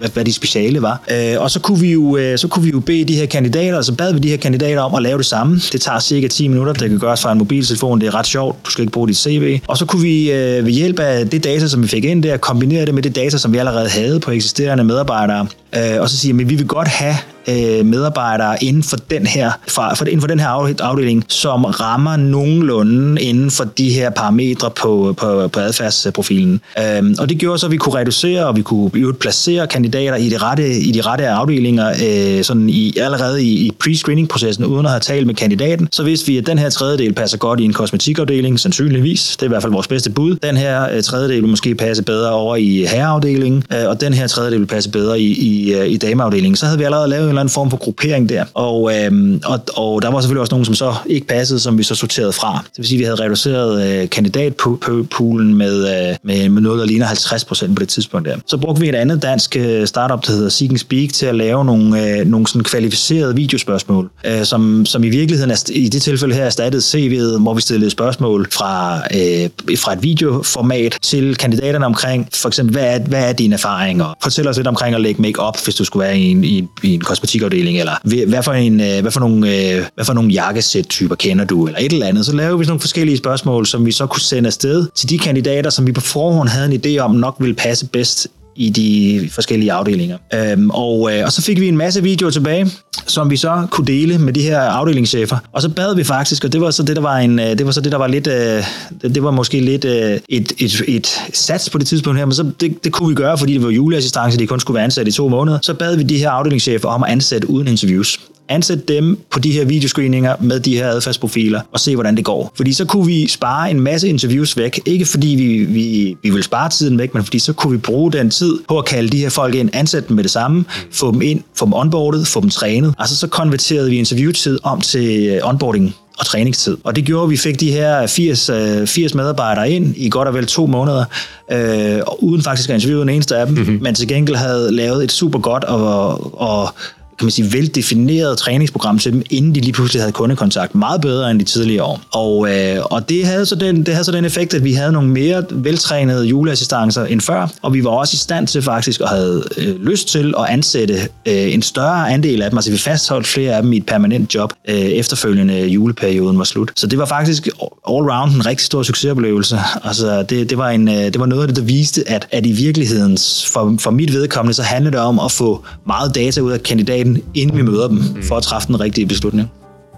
hvad, 0.00 0.10
hvad 0.10 0.24
de 0.24 0.32
speciale 0.32 0.82
var. 0.82 1.02
Øh, 1.10 1.42
og 1.42 1.50
så 1.50 1.60
kunne, 1.60 1.80
vi 1.80 1.92
jo, 1.92 2.16
øh, 2.16 2.38
så 2.38 2.48
kunne 2.48 2.64
vi 2.64 2.70
jo 2.70 2.80
bede 2.80 3.04
de 3.04 3.14
her 3.14 3.26
kandidater, 3.26 3.76
og 3.76 3.84
så 3.84 3.94
bad 3.94 4.12
vi 4.12 4.18
de 4.18 4.28
her 4.28 4.36
kandidater 4.36 4.80
om 4.80 4.94
at 4.94 5.02
lave 5.02 5.18
det 5.18 5.26
samme. 5.26 5.60
Det 5.72 5.80
tager 5.80 5.98
cirka 5.98 6.28
10 6.28 6.48
minutter, 6.48 6.72
det 6.72 6.88
kan 6.88 6.98
gøres 6.98 7.22
fra 7.22 7.32
en 7.32 7.38
mobiltelefon, 7.38 8.00
det 8.00 8.06
er 8.06 8.14
ret 8.14 8.26
sjovt, 8.26 8.66
du 8.66 8.70
skal 8.70 8.82
ikke 8.82 8.92
bruge 8.92 9.08
dit 9.08 9.16
CV. 9.16 9.60
Og 9.68 9.78
så 9.78 9.86
kunne 9.86 10.02
vi 10.02 10.32
øh, 10.32 10.64
ved 10.64 10.72
hjælp 10.72 10.98
af 10.98 11.28
det 11.28 11.44
data, 11.44 11.68
som 11.68 11.82
vi 11.82 11.88
fik 11.88 12.04
ind 12.04 12.22
der, 12.22 12.36
kombinere 12.36 12.86
det 12.86 12.94
med 12.94 13.02
det 13.02 13.16
data, 13.16 13.38
som 13.38 13.52
vi 13.52 13.58
allerede 13.58 13.88
havde 13.88 14.20
på 14.20 14.30
eksisterende 14.30 14.84
medarbejdere, 14.84 15.46
øh, 15.76 16.00
og 16.00 16.08
så 16.08 16.16
sige, 16.16 16.40
at 16.40 16.48
vi 16.48 16.54
vil 16.54 16.66
godt 16.66 16.88
have 16.88 17.14
øh, 17.48 17.86
medarbejdere 17.86 18.64
inden 18.64 18.82
for 18.82 18.96
den 18.96 19.26
her 19.26 19.50
fra, 19.68 19.94
for, 19.94 20.04
inden 20.04 20.20
for 20.20 20.28
den 20.28 20.40
her 20.40 20.48
afdeling, 20.82 21.24
som 21.28 21.64
rammer 21.64 22.16
nogenlunde 22.16 23.22
inden 23.22 23.50
for 23.50 23.64
de 23.64 23.90
her 23.90 24.10
parametre 24.10 24.70
på, 24.70 25.14
på, 25.16 25.48
på 25.48 25.60
adfærdsprofilen. 25.60 26.60
Øhm, 26.78 27.14
og 27.18 27.28
det 27.28 27.38
gjorde 27.38 27.58
så, 27.58 27.66
at 27.66 27.72
vi 27.72 27.76
kunne 27.76 27.94
reducere, 27.94 28.46
og 28.46 28.56
vi 28.56 28.62
kunne 28.62 28.90
øvrigt 28.94 29.18
placere 29.18 29.66
kandidater 29.66 30.16
i 30.16 30.28
de 30.28 30.38
rette, 30.38 30.78
i 30.78 30.90
de 30.90 31.00
rette 31.00 31.28
afdelinger 31.28 31.88
øh, 31.88 32.44
sådan 32.44 32.68
i, 32.68 32.94
allerede 32.96 33.44
i, 33.44 33.66
i 33.66 33.72
pre-screening-processen, 33.84 34.64
uden 34.64 34.86
at 34.86 34.92
have 34.92 35.00
talt 35.00 35.26
med 35.26 35.34
kandidaten. 35.34 35.88
Så 35.92 36.02
hvis 36.02 36.28
vi, 36.28 36.38
at 36.38 36.46
den 36.46 36.58
her 36.58 36.70
tredjedel 36.70 37.12
passer 37.12 37.38
godt 37.38 37.60
i 37.60 37.64
en 37.64 37.72
kosmetikafdeling, 37.72 38.60
sandsynligvis. 38.60 39.36
Det 39.36 39.42
er 39.42 39.46
i 39.46 39.48
hvert 39.48 39.62
fald 39.62 39.72
vores 39.72 39.88
bedste 39.88 40.10
bud. 40.10 40.36
Den 40.42 40.56
her 40.56 40.88
øh, 40.94 41.02
tredjedel 41.02 41.42
vil 41.42 41.50
måske 41.50 41.74
passe 41.74 42.02
bedre 42.02 42.32
over 42.32 42.56
i 42.56 42.86
herreafdelingen, 42.90 43.62
øh, 43.72 43.88
og 43.88 44.00
den 44.00 44.12
her 44.12 44.26
tredjedel 44.26 44.60
vil 44.60 44.66
passe 44.66 44.90
bedre 44.90 45.20
i, 45.20 45.32
i, 45.32 45.74
øh, 45.74 45.88
i 45.88 45.96
dameafdelingen. 45.96 46.56
Så 46.56 46.66
havde 46.66 46.78
vi 46.78 46.84
allerede 46.84 47.08
lavet 47.08 47.29
eller 47.30 47.40
anden 47.40 47.52
form 47.52 47.70
for 47.70 47.76
gruppering 47.76 48.28
der. 48.28 48.44
Og, 48.54 48.92
øhm, 48.96 49.42
og, 49.46 49.60
og 49.76 50.02
der 50.02 50.10
var 50.10 50.20
selvfølgelig 50.20 50.40
også 50.40 50.54
nogen, 50.54 50.64
som 50.64 50.74
så 50.74 50.94
ikke 51.06 51.26
passede, 51.26 51.60
som 51.60 51.78
vi 51.78 51.82
så 51.82 51.94
sorterede 51.94 52.32
fra. 52.32 52.64
Det 52.64 52.78
vil 52.78 52.86
sige, 52.86 52.96
at 52.96 52.98
vi 52.98 53.04
havde 53.04 53.24
reduceret 53.24 54.02
øh, 54.02 54.10
kandidatpoolen 54.10 55.54
med, 55.54 56.08
øh, 56.10 56.16
med, 56.22 56.48
med 56.48 56.62
noget, 56.62 56.80
der 56.80 56.86
ligner 56.86 57.06
50 57.06 57.44
procent 57.44 57.76
på 57.76 57.80
det 57.80 57.88
tidspunkt 57.88 58.28
der. 58.28 58.36
Så 58.46 58.56
brugte 58.56 58.80
vi 58.80 58.88
et 58.88 58.94
andet 58.94 59.22
dansk 59.22 59.56
øh, 59.56 59.86
startup, 59.86 60.26
der 60.26 60.32
hedder 60.32 60.48
Seek 60.48 60.78
Speak, 60.78 61.12
til 61.12 61.26
at 61.26 61.34
lave 61.34 61.64
nogle, 61.64 62.18
øh, 62.18 62.26
nogle 62.26 62.46
sådan 62.46 62.64
kvalificerede 62.64 63.36
videospørgsmål, 63.36 64.10
øh, 64.26 64.44
som, 64.44 64.86
som 64.86 65.04
i 65.04 65.08
virkeligheden 65.08 65.50
er, 65.50 65.70
i 65.70 65.88
det 65.88 66.02
tilfælde 66.02 66.34
her 66.34 66.44
erstattede 66.44 66.82
CV'et, 66.82 67.38
hvor 67.38 67.54
vi 67.54 67.60
stillede 67.60 67.90
spørgsmål 67.90 68.48
fra, 68.52 68.96
øh, 68.96 69.76
fra 69.76 69.92
et 69.92 70.02
videoformat 70.02 70.98
til 71.02 71.36
kandidaterne 71.36 71.86
omkring, 71.86 72.28
for 72.34 72.48
eksempel, 72.48 72.72
hvad 72.72 72.94
er, 72.94 72.98
hvad 72.98 73.28
er 73.28 73.32
dine 73.32 73.54
erfaringer? 73.54 74.16
Fortæl 74.22 74.48
os 74.48 74.56
lidt 74.56 74.66
omkring 74.66 74.94
at 74.94 75.00
lægge 75.00 75.22
make-up, 75.22 75.64
hvis 75.64 75.74
du 75.74 75.84
skulle 75.84 76.06
være 76.06 76.18
i 76.18 76.30
en, 76.30 76.44
i 76.44 76.68
i 76.82 76.94
en 76.94 77.00
kosmetikafdeling, 77.20 77.78
eller 77.78 78.26
hvad 78.28 78.42
for, 78.42 78.52
en, 78.52 78.80
øh, 78.80 79.00
hvad 79.00 79.10
for 79.10 79.20
nogle, 79.20 79.48
øh, 79.48 79.84
hvad 79.94 80.04
for 80.04 80.12
nogle 80.12 80.30
jakkesæt-typer 80.30 81.14
kender 81.14 81.44
du, 81.44 81.66
eller 81.66 81.80
et 81.80 81.92
eller 81.92 82.06
andet. 82.06 82.26
Så 82.26 82.32
lavede 82.32 82.58
vi 82.58 82.64
sådan 82.64 82.70
nogle 82.70 82.80
forskellige 82.80 83.16
spørgsmål, 83.16 83.66
som 83.66 83.86
vi 83.86 83.92
så 83.92 84.06
kunne 84.06 84.22
sende 84.22 84.46
afsted 84.46 84.86
til 84.94 85.10
de 85.10 85.18
kandidater, 85.18 85.70
som 85.70 85.86
vi 85.86 85.92
på 85.92 86.00
forhånd 86.00 86.48
havde 86.48 86.74
en 86.74 86.80
idé 86.84 86.98
om 86.98 87.10
nok 87.10 87.36
ville 87.38 87.54
passe 87.54 87.86
bedst 87.86 88.28
i 88.60 88.70
de 88.70 89.28
forskellige 89.32 89.72
afdelinger. 89.72 90.18
Øhm, 90.34 90.70
og, 90.70 91.12
øh, 91.12 91.24
og 91.24 91.32
så 91.32 91.42
fik 91.42 91.60
vi 91.60 91.68
en 91.68 91.76
masse 91.76 92.02
videoer 92.02 92.30
tilbage, 92.30 92.70
som 93.06 93.30
vi 93.30 93.36
så 93.36 93.66
kunne 93.70 93.86
dele 93.86 94.18
med 94.18 94.32
de 94.32 94.42
her 94.42 94.60
afdelingschefer. 94.60 95.36
Og 95.52 95.62
så 95.62 95.68
bad 95.68 95.94
vi 95.94 96.04
faktisk, 96.04 96.44
og 96.44 96.52
det 96.52 96.60
var 96.60 96.70
så 96.70 96.82
det, 96.82 96.96
der 96.96 97.02
var, 97.02 97.16
en, 97.16 97.38
øh, 97.38 97.46
det 97.46 97.66
var, 97.66 97.72
så 97.72 97.80
det, 97.80 97.92
der 97.92 97.98
var 97.98 98.06
lidt, 98.06 98.26
øh, 98.26 98.64
det 99.02 99.22
var 99.22 99.30
måske 99.30 99.60
lidt 99.60 99.84
øh, 99.84 100.20
et, 100.28 100.52
et, 100.58 100.82
et 100.88 101.22
sats 101.32 101.70
på 101.70 101.78
det 101.78 101.86
tidspunkt 101.86 102.18
her, 102.18 102.26
men 102.26 102.34
så 102.34 102.50
det, 102.60 102.84
det 102.84 102.92
kunne 102.92 103.08
vi 103.08 103.14
gøre, 103.14 103.38
fordi 103.38 103.52
det 103.52 103.62
var 103.62 103.70
juleassistance, 103.70 104.38
de 104.38 104.46
kun 104.46 104.60
skulle 104.60 104.74
være 104.74 104.84
ansat 104.84 105.08
i 105.08 105.12
to 105.12 105.28
måneder. 105.28 105.58
Så 105.62 105.74
bad 105.74 105.96
vi 105.96 106.02
de 106.02 106.18
her 106.18 106.30
afdelingschefer 106.30 106.88
om 106.88 107.02
at 107.02 107.10
ansætte 107.10 107.50
uden 107.50 107.68
interviews 107.68 108.20
ansætte 108.50 108.84
dem 108.88 109.18
på 109.30 109.38
de 109.38 109.52
her 109.52 109.64
videoscreeninger 109.64 110.36
med 110.40 110.60
de 110.60 110.76
her 110.76 110.88
adfærdsprofiler 110.88 111.60
og 111.72 111.80
se, 111.80 111.94
hvordan 111.94 112.16
det 112.16 112.24
går. 112.24 112.52
Fordi 112.56 112.72
så 112.72 112.84
kunne 112.84 113.06
vi 113.06 113.28
spare 113.28 113.70
en 113.70 113.80
masse 113.80 114.08
interviews 114.08 114.56
væk. 114.56 114.80
Ikke 114.86 115.04
fordi 115.04 115.28
vi, 115.28 115.64
vi, 115.64 116.16
vi 116.22 116.30
vil 116.30 116.42
spare 116.42 116.70
tiden 116.70 116.98
væk, 116.98 117.14
men 117.14 117.24
fordi 117.24 117.38
så 117.38 117.52
kunne 117.52 117.72
vi 117.72 117.78
bruge 117.78 118.12
den 118.12 118.30
tid 118.30 118.58
på 118.68 118.78
at 118.78 118.84
kalde 118.84 119.08
de 119.08 119.18
her 119.18 119.28
folk 119.28 119.54
ind, 119.54 119.70
ansætte 119.72 120.08
dem 120.08 120.14
med 120.14 120.24
det 120.24 120.32
samme, 120.32 120.64
få 120.92 121.12
dem 121.12 121.22
ind, 121.22 121.42
få 121.54 121.64
dem 121.64 121.72
onboardet, 121.72 122.26
få 122.26 122.40
dem 122.40 122.50
trænet. 122.50 122.94
Altså 122.98 123.16
så 123.16 123.26
konverterede 123.26 123.90
vi 123.90 123.96
interviewtid 123.96 124.58
om 124.62 124.80
til 124.80 125.26
øh, 125.26 125.48
onboarding 125.48 125.94
og 126.20 126.26
træningstid. 126.26 126.76
Og 126.84 126.96
det 126.96 127.04
gjorde, 127.04 127.24
at 127.24 127.30
vi 127.30 127.36
fik 127.36 127.60
de 127.60 127.72
her 127.72 128.06
80, 128.06 128.50
80 128.86 129.12
øh, 129.12 129.16
medarbejdere 129.16 129.70
ind 129.70 129.94
i 129.96 130.08
godt 130.08 130.28
og 130.28 130.34
vel 130.34 130.46
to 130.46 130.66
måneder, 130.66 131.04
øh, 131.52 132.00
uden 132.18 132.42
faktisk 132.42 132.70
at 132.70 132.74
interviewe 132.74 133.00
den 133.00 133.08
eneste 133.08 133.36
af 133.36 133.46
dem, 133.46 133.56
mm-hmm. 133.56 133.78
men 133.82 133.94
til 133.94 134.08
gengæld 134.08 134.36
havde 134.36 134.72
lavet 134.72 135.04
et 135.04 135.12
super 135.12 135.38
godt 135.38 135.64
og, 135.64 136.40
og 136.40 136.74
kan 137.20 137.26
man 137.26 137.30
sige, 137.30 137.52
veldefineret 137.52 138.38
træningsprogram 138.38 138.98
til 138.98 139.12
dem, 139.12 139.22
inden 139.30 139.54
de 139.54 139.60
lige 139.60 139.72
pludselig 139.72 140.02
havde 140.02 140.12
kundekontakt. 140.12 140.74
Meget 140.74 141.00
bedre 141.00 141.30
end 141.30 141.38
de 141.38 141.44
tidligere 141.44 141.84
år. 141.84 142.00
Og, 142.12 142.52
øh, 142.52 142.84
og 142.84 143.08
det, 143.08 143.26
havde 143.26 143.46
så 143.46 143.54
den, 143.54 143.86
det 143.86 143.94
havde 143.94 144.04
så 144.04 144.12
den 144.12 144.24
effekt, 144.24 144.54
at 144.54 144.64
vi 144.64 144.72
havde 144.72 144.92
nogle 144.92 145.08
mere 145.08 145.44
veltrænede 145.50 146.26
juleassistancer 146.26 147.04
end 147.04 147.20
før, 147.20 147.52
og 147.62 147.74
vi 147.74 147.84
var 147.84 147.90
også 147.90 148.14
i 148.14 148.16
stand 148.16 148.46
til 148.46 148.62
faktisk 148.62 149.00
at 149.00 149.08
have 149.08 149.42
øh, 149.56 149.84
lyst 149.84 150.08
til 150.08 150.34
at 150.38 150.44
ansætte 150.48 150.94
øh, 151.26 151.54
en 151.54 151.62
større 151.62 152.10
andel 152.12 152.42
af 152.42 152.50
dem. 152.50 152.58
Altså 152.58 152.70
vi 152.70 152.78
fastholdt 152.78 153.26
flere 153.26 153.56
af 153.56 153.62
dem 153.62 153.72
i 153.72 153.76
et 153.76 153.86
permanent 153.86 154.34
job 154.34 154.52
øh, 154.68 154.74
efterfølgende 154.74 155.66
juleperioden 155.66 156.38
var 156.38 156.44
slut. 156.44 156.72
Så 156.76 156.86
det 156.86 156.98
var 156.98 157.06
faktisk 157.06 157.46
all 157.88 158.10
round 158.10 158.34
en 158.34 158.46
rigtig 158.46 158.66
stor 158.66 158.82
succesoplevelse. 158.82 159.58
Altså 159.84 160.22
det, 160.22 160.50
det, 160.50 160.58
var 160.58 160.68
en, 160.68 160.88
øh, 160.88 160.94
det 160.94 161.20
var 161.20 161.26
noget 161.26 161.42
af 161.42 161.48
det, 161.48 161.56
der 161.56 161.62
viste, 161.62 162.04
at, 162.06 162.28
at 162.30 162.46
i 162.46 162.52
virkeligheden, 162.52 163.18
for, 163.46 163.76
for 163.78 163.90
mit 163.90 164.12
vedkommende, 164.12 164.54
så 164.54 164.62
handlede 164.62 164.96
det 164.96 165.00
om 165.00 165.18
at 165.18 165.32
få 165.32 165.64
meget 165.86 166.14
data 166.14 166.40
ud 166.40 166.52
af 166.52 166.62
kandidaten, 166.62 167.09
inden 167.34 167.56
vi 167.56 167.62
møder 167.62 167.88
dem, 167.88 168.22
for 168.22 168.36
at 168.36 168.42
træffe 168.42 168.68
den 168.68 168.80
rigtige 168.80 169.06
beslutning. 169.06 169.50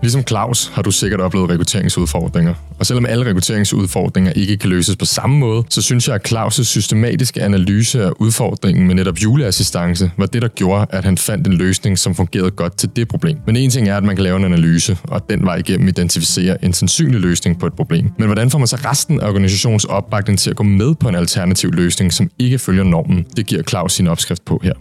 Ligesom 0.03 0.23
Claus 0.29 0.71
har 0.75 0.83
du 0.83 0.91
sikkert 0.91 1.21
oplevet 1.21 1.51
rekrutteringsudfordringer. 1.51 2.55
Og 2.79 2.87
selvom 2.87 3.07
alle 3.07 3.25
rekrutteringsudfordringer 3.25 4.33
ikke 4.33 4.57
kan 4.57 4.71
løses 4.71 4.97
på 4.97 5.05
samme 5.05 5.39
måde, 5.39 5.65
så 5.69 5.83
synes 5.83 6.09
jeg, 6.09 6.15
at 6.15 6.33
Claus' 6.33 6.65
systematiske 6.65 7.43
analyse 7.43 8.05
af 8.05 8.11
udfordringen 8.19 8.87
med 8.87 8.95
netop 8.95 9.19
juleassistance 9.19 10.11
var 10.17 10.27
det, 10.27 10.43
der 10.43 10.49
gjorde, 10.49 10.87
at 10.91 11.05
han 11.05 11.19
fandt 11.19 11.47
en 11.47 11.53
løsning, 11.53 11.99
som 11.99 12.15
fungerede 12.15 12.51
godt 12.51 12.77
til 12.77 12.89
det 12.97 13.09
problem. 13.09 13.39
Men 13.47 13.57
en 13.57 13.71
ting 13.71 13.89
er, 13.89 13.97
at 13.97 14.05
man 14.05 14.17
kan 14.17 14.23
lave 14.23 14.37
en 14.37 14.45
analyse, 14.45 14.99
og 15.03 15.31
den 15.31 15.45
vej 15.45 15.57
igennem 15.57 15.89
identificere 15.89 16.65
en 16.65 16.73
sandsynlig 16.73 17.21
løsning 17.21 17.59
på 17.59 17.67
et 17.67 17.73
problem. 17.73 18.11
Men 18.19 18.27
hvordan 18.27 18.51
får 18.51 18.59
man 18.59 18.69
så 18.69 18.77
resten 18.77 19.21
af 19.21 19.29
organisationens 19.29 19.85
opbakning 19.85 20.39
til 20.39 20.51
at 20.51 20.57
gå 20.57 20.63
med 20.63 20.95
på 20.95 21.09
en 21.09 21.15
alternativ 21.15 21.73
løsning, 21.73 22.13
som 22.13 22.31
ikke 22.39 22.59
følger 22.59 22.85
normen? 22.85 23.27
Det 23.37 23.47
giver 23.47 23.63
Claus 23.63 23.93
sin 23.93 24.07
opskrift 24.07 24.45
på 24.45 24.61
her 24.63 24.73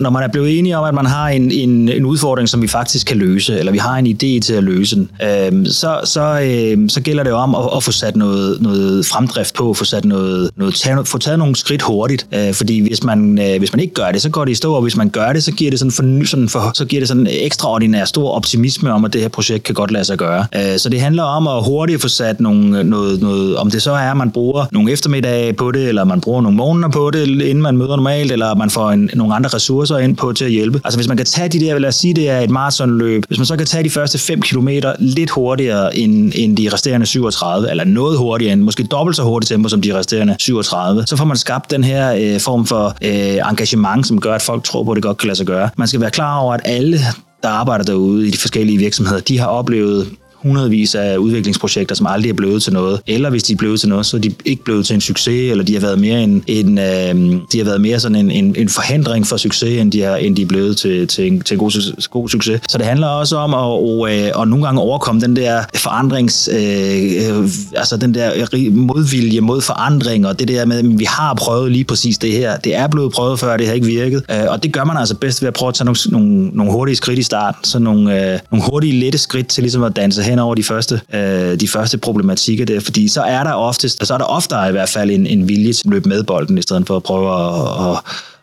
når 0.00 0.10
man 0.10 0.22
er 0.22 0.28
blevet 0.28 0.58
enige 0.58 0.76
om, 0.76 0.84
at 0.84 0.94
man 0.94 1.06
har 1.06 1.28
en, 1.28 1.50
en, 1.50 1.88
en 1.88 2.04
udfordring, 2.04 2.48
som 2.48 2.62
vi 2.62 2.68
faktisk 2.68 3.06
kan 3.06 3.16
løse, 3.16 3.58
eller 3.58 3.72
vi 3.72 3.78
har 3.78 3.96
en 3.96 4.06
idé 4.06 4.40
til 4.40 4.52
at 4.52 4.64
løse 4.64 4.96
den, 4.96 5.10
øh, 5.22 5.66
så, 5.66 6.00
så, 6.04 6.40
øh, 6.40 6.88
så 6.88 7.00
gælder 7.00 7.22
det 7.22 7.30
jo 7.30 7.36
om 7.36 7.54
at, 7.54 7.68
at 7.76 7.82
få 7.82 7.92
sat 7.92 8.16
noget, 8.16 8.62
noget 8.62 9.06
fremdrift 9.06 9.54
på, 9.54 9.74
få, 9.74 9.84
sat 9.84 10.04
noget, 10.04 10.50
noget, 10.56 10.74
tage, 10.74 11.04
få 11.04 11.18
taget 11.18 11.38
nogle 11.38 11.56
skridt 11.56 11.82
hurtigt. 11.82 12.26
Øh, 12.34 12.54
fordi 12.54 12.80
hvis 12.80 13.04
man, 13.04 13.38
øh, 13.38 13.58
hvis 13.58 13.72
man 13.72 13.80
ikke 13.80 13.94
gør 13.94 14.12
det, 14.12 14.22
så 14.22 14.30
går 14.30 14.44
det 14.44 14.52
i 14.52 14.54
stå, 14.54 14.74
og 14.74 14.82
hvis 14.82 14.96
man 14.96 15.08
gør 15.08 15.32
det, 15.32 15.44
så 15.44 15.52
giver 15.52 15.70
det 15.70 15.78
sådan, 15.78 15.92
for, 15.92 16.26
sådan 16.26 16.48
for, 16.48 16.70
så 16.74 16.84
giver 16.84 17.00
det 17.00 17.08
sådan 17.08 17.26
ekstraordinær 17.30 18.04
stor 18.04 18.30
optimisme 18.30 18.92
om, 18.92 19.04
at 19.04 19.12
det 19.12 19.20
her 19.20 19.28
projekt 19.28 19.64
kan 19.64 19.74
godt 19.74 19.90
lade 19.90 20.04
sig 20.04 20.18
gøre. 20.18 20.46
Øh, 20.56 20.78
så 20.78 20.88
det 20.88 21.00
handler 21.00 21.22
om 21.22 21.46
at 21.46 21.64
hurtigt 21.64 22.02
få 22.02 22.08
sat 22.08 22.40
nogle, 22.40 22.78
øh, 22.78 22.84
noget, 22.84 23.22
noget, 23.22 23.56
om 23.56 23.70
det 23.70 23.82
så 23.82 23.92
er, 23.92 24.10
at 24.10 24.16
man 24.16 24.30
bruger 24.30 24.66
nogle 24.72 24.92
eftermiddage 24.92 25.52
på 25.52 25.70
det, 25.70 25.88
eller 25.88 26.04
man 26.04 26.20
bruger 26.20 26.40
nogle 26.40 26.56
morgener 26.56 26.88
på 26.88 27.10
det, 27.10 27.26
inden 27.28 27.62
man 27.62 27.76
møder 27.76 27.96
normalt, 27.96 28.32
eller 28.32 28.54
man 28.54 28.70
får 28.70 28.90
en, 28.90 29.10
nogle 29.14 29.34
andre 29.34 29.48
ressourcer 29.48 29.87
ressourcer 29.88 30.04
ind 30.04 30.16
på 30.16 30.32
til 30.32 30.44
at 30.44 30.50
hjælpe. 30.50 30.80
Altså 30.84 30.98
hvis 30.98 31.08
man 31.08 31.16
kan 31.16 31.26
tage 31.26 31.48
de 31.48 31.60
der, 31.60 31.78
lad 31.78 31.88
os 31.88 31.94
sige, 31.94 32.14
det 32.14 32.28
er 32.28 32.40
et 32.40 32.50
maratonløb, 32.50 33.24
hvis 33.26 33.38
man 33.38 33.46
så 33.46 33.56
kan 33.56 33.66
tage 33.66 33.84
de 33.84 33.90
første 33.90 34.18
5 34.18 34.42
km 34.42 34.68
lidt 34.98 35.30
hurtigere 35.30 35.96
end, 35.96 36.32
end 36.34 36.56
de 36.56 36.68
resterende 36.72 37.06
37, 37.06 37.70
eller 37.70 37.84
noget 37.84 38.18
hurtigere 38.18 38.52
end, 38.52 38.62
måske 38.62 38.82
dobbelt 38.82 39.16
så 39.16 39.22
hurtigt 39.22 39.48
tempo 39.48 39.68
som 39.68 39.82
de 39.82 39.98
resterende 39.98 40.36
37, 40.38 41.06
så 41.06 41.16
får 41.16 41.24
man 41.24 41.36
skabt 41.36 41.70
den 41.70 41.84
her 41.84 42.14
øh, 42.14 42.40
form 42.40 42.66
for 42.66 42.96
øh, 43.02 43.50
engagement, 43.50 44.06
som 44.06 44.20
gør, 44.20 44.34
at 44.34 44.42
folk 44.42 44.64
tror 44.64 44.84
på, 44.84 44.90
at 44.90 44.96
det 44.96 45.02
godt 45.02 45.16
kan 45.16 45.26
lade 45.26 45.36
sig 45.36 45.46
gøre. 45.46 45.70
Man 45.76 45.88
skal 45.88 46.00
være 46.00 46.10
klar 46.10 46.38
over, 46.38 46.54
at 46.54 46.60
alle 46.64 46.98
der 47.42 47.48
arbejder 47.48 47.84
derude 47.84 48.28
i 48.28 48.30
de 48.30 48.38
forskellige 48.38 48.78
virksomheder, 48.78 49.20
de 49.20 49.38
har 49.38 49.46
oplevet 49.46 50.06
hundredvis 50.42 50.94
af 50.94 51.16
udviklingsprojekter, 51.16 51.94
som 51.94 52.06
aldrig 52.06 52.30
er 52.30 52.34
blevet 52.34 52.62
til 52.62 52.72
noget. 52.72 53.00
Eller 53.06 53.30
hvis 53.30 53.42
de 53.42 53.52
er 53.52 53.56
blevet 53.56 53.80
til 53.80 53.88
noget, 53.88 54.06
så 54.06 54.16
er 54.16 54.20
de 54.20 54.32
ikke 54.44 54.64
blevet 54.64 54.86
til 54.86 54.94
en 54.94 55.00
succes, 55.00 55.50
eller 55.50 55.64
de 55.64 55.72
har 55.72 55.80
været 55.80 55.98
mere, 55.98 56.22
en, 56.22 56.44
en, 56.46 56.78
øh, 56.78 57.40
de 57.52 57.58
har 57.58 57.64
været 57.64 57.80
mere 57.80 58.00
sådan 58.00 58.16
en, 58.16 58.30
en, 58.30 58.56
en 58.58 58.68
forhindring 58.68 59.26
for 59.26 59.36
succes, 59.36 59.80
end 59.80 59.92
de, 59.92 60.00
har, 60.00 60.16
end 60.16 60.36
de 60.36 60.42
er 60.42 60.46
blevet 60.46 60.76
til, 60.76 61.06
til, 61.06 61.26
en, 61.26 61.40
til 61.40 61.54
en 61.54 61.58
god, 61.58 62.08
god 62.10 62.28
succes. 62.28 62.60
Så 62.68 62.78
det 62.78 62.86
handler 62.86 63.06
også 63.06 63.36
om 63.36 63.54
at, 63.54 63.58
og, 63.58 64.08
øh, 64.14 64.48
nogle 64.48 64.64
gange 64.64 64.80
overkomme 64.80 65.20
den 65.20 65.36
der 65.36 65.62
forandrings, 65.74 66.48
øh, 66.52 66.58
øh, 66.58 67.48
altså 67.76 67.96
den 67.96 68.14
der 68.14 68.70
modvilje 68.70 69.40
mod 69.40 69.60
forandring, 69.60 70.26
og 70.26 70.38
det 70.38 70.48
der 70.48 70.64
med, 70.64 70.78
at 70.78 70.98
vi 70.98 71.04
har 71.04 71.34
prøvet 71.34 71.72
lige 71.72 71.84
præcis 71.84 72.18
det 72.18 72.32
her. 72.32 72.56
Det 72.56 72.74
er 72.76 72.88
blevet 72.88 73.12
prøvet 73.12 73.40
før, 73.40 73.56
det 73.56 73.66
har 73.66 73.74
ikke 73.74 73.86
virket. 73.86 74.22
Øh, 74.30 74.44
og 74.48 74.62
det 74.62 74.72
gør 74.72 74.84
man 74.84 74.96
altså 74.96 75.14
bedst 75.14 75.42
ved 75.42 75.48
at 75.48 75.54
prøve 75.54 75.68
at 75.68 75.74
tage 75.74 75.84
nogle, 75.84 75.98
nogle, 76.08 76.48
nogle 76.48 76.72
hurtige 76.72 76.96
skridt 76.96 77.18
i 77.18 77.22
starten, 77.22 77.64
så 77.64 77.78
nogle, 77.78 78.32
øh, 78.32 78.38
nogle 78.50 78.64
hurtige, 78.70 79.00
lette 79.00 79.18
skridt 79.18 79.48
til 79.48 79.62
ligesom 79.62 79.82
at 79.82 79.96
danse 79.96 80.22
hen 80.28 80.38
over 80.38 80.54
de 80.54 80.62
første, 80.64 81.00
øh, 81.14 81.60
de 81.60 81.68
første 81.68 81.98
problematikker 81.98 82.64
der, 82.64 82.80
fordi 82.80 83.08
så 83.08 83.22
er 83.22 83.44
der 83.44 83.52
oftest, 83.52 84.06
så 84.06 84.14
er 84.14 84.18
der 84.18 84.24
oftere 84.24 84.68
i 84.68 84.72
hvert 84.72 84.88
fald 84.88 85.10
en, 85.10 85.26
en 85.26 85.48
vilje 85.48 85.72
til 85.72 85.88
at 85.88 85.90
løbe 85.90 86.08
med 86.08 86.24
bolden, 86.24 86.58
i 86.58 86.62
stedet 86.62 86.86
for 86.86 86.96
at 86.96 87.02
prøve 87.02 87.28
at, 87.34 87.96
at 87.96 87.98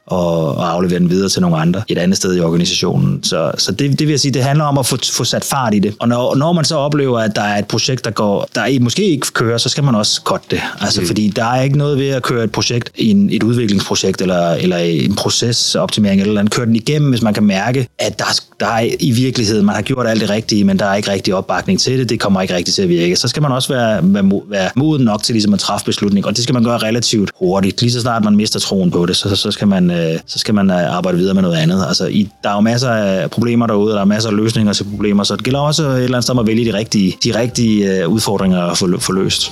og, 0.08 0.58
og 0.58 0.72
aflevere 0.72 1.00
den 1.00 1.10
videre 1.10 1.30
til 1.30 1.42
nogle 1.42 1.58
andre 1.58 1.84
et 1.88 1.98
andet 1.98 2.18
sted 2.18 2.36
i 2.36 2.40
organisationen. 2.40 3.24
Så, 3.24 3.52
så 3.58 3.72
det, 3.72 4.00
det 4.00 4.08
vil 4.08 4.10
jeg 4.10 4.20
sige, 4.20 4.32
det 4.32 4.44
handler 4.44 4.66
om 4.66 4.78
at 4.78 4.86
få, 4.86 4.98
få 5.14 5.24
sat 5.24 5.44
fart 5.44 5.74
i 5.74 5.80
det. 5.80 5.96
Og 6.00 6.08
når, 6.08 6.36
når 6.36 6.54
man 6.54 6.66
så 6.66 6.76
oplever, 6.76 7.20
at 7.20 7.36
der 7.36 7.42
er 7.42 7.58
et 7.58 7.68
projekt, 7.68 8.06
der 8.06 8.12
går, 8.12 8.48
der 8.56 8.80
måske 8.80 9.04
ikke 9.04 9.28
kører, 9.34 9.58
så 9.58 9.70
skal 9.70 9.84
man 9.84 9.96
også 9.96 10.22
cutte 10.24 10.48
det. 10.52 10.62
Altså, 10.82 11.02
mm. 11.02 11.08
Fordi 11.08 11.28
der 11.36 11.46
er 11.46 11.62
ikke 11.62 11.78
noget 11.78 12.00
ved 12.00 12.10
at 12.10 12.24
køre 12.24 12.44
et 12.44 12.52
projekt, 12.52 12.92
en, 12.96 13.30
et 13.30 13.44
udviklingsprojekt 13.44 14.22
eller, 14.22 14.50
eller 14.50 14.78
en 14.78 15.16
procesoptimering, 15.16 16.22
eller 16.22 16.40
andet. 16.40 16.54
køre 16.54 16.66
den 16.66 16.76
igennem, 16.76 17.10
hvis 17.10 17.22
man 17.22 17.34
kan 17.34 17.44
mærke, 17.44 17.88
at 18.00 18.20
der, 18.20 18.26
der 18.60 18.68
er 18.68 18.90
i 19.00 19.12
virkeligheden, 19.12 19.66
man 19.66 19.76
har 19.76 19.82
gjort 19.82 20.08
alt 20.08 20.22
det 20.22 20.30
rigtige, 20.30 20.64
men 20.64 20.80
der 20.80 20.86
er 20.86 20.96
ikke 20.96 21.12
rigtig 21.12 21.36
opbakning 21.36 21.80
til 21.80 22.00
det, 22.00 22.10
det 22.10 22.20
kommer 22.20 22.42
ikke 22.42 22.56
rigtig 22.56 22.74
til 22.74 22.82
at 22.82 22.90
virke. 22.90 23.16
Så 23.16 23.28
skal 23.28 23.42
man 23.42 23.52
også 23.52 23.74
være, 23.74 24.00
være, 24.04 24.42
være 24.50 24.70
moden 24.76 25.06
nok 25.06 25.24
til 25.24 25.34
ligesom 25.34 25.54
at 25.54 25.60
træffe 25.60 25.86
beslutning, 25.86 26.26
og 26.26 26.36
det 26.36 26.44
skal 26.44 26.54
man 26.54 26.64
gøre 26.64 26.78
relativt 26.78 27.32
hurtigt. 27.40 27.82
Lige 27.82 27.92
så 27.92 28.02
snart 28.02 28.24
man 28.24 28.36
mister 28.36 28.60
troen 28.60 28.92
på 28.92 29.06
det, 29.06 29.16
så, 29.16 29.36
så 29.36 29.52
skal 29.52 29.68
man 29.68 29.95
øh, 29.96 30.20
så 30.26 30.40
skal 30.40 30.54
man 30.54 30.72
øh, 30.72 30.98
arbejde 30.98 31.18
videre 31.18 31.34
med 31.34 31.42
noget 31.42 31.58
andet. 31.58 31.86
Altså, 31.88 32.08
i, 32.08 32.30
der 32.44 32.50
er 32.50 32.54
jo 32.54 32.60
masser 32.60 32.90
af 32.90 33.32
problemer 33.32 33.68
derude, 33.68 33.92
og 33.92 33.96
der 33.96 34.02
er 34.02 34.06
masser 34.06 34.30
af 34.30 34.36
løsninger 34.36 34.74
til 34.74 34.84
problemer, 34.84 35.24
så 35.24 35.36
det 35.36 35.44
gælder 35.44 35.60
også 35.60 35.84
et 35.84 36.04
eller 36.04 36.18
andet 36.18 36.24
sted 36.24 36.40
at 36.40 36.48
vælge 36.48 36.72
de 36.72 36.78
rigtige, 36.78 37.18
de 37.24 37.40
rigtige 37.40 38.02
øh, 38.02 38.10
udfordringer 38.10 38.62
at 38.62 38.78
få, 38.78 39.00
få 39.00 39.12
løst. 39.12 39.52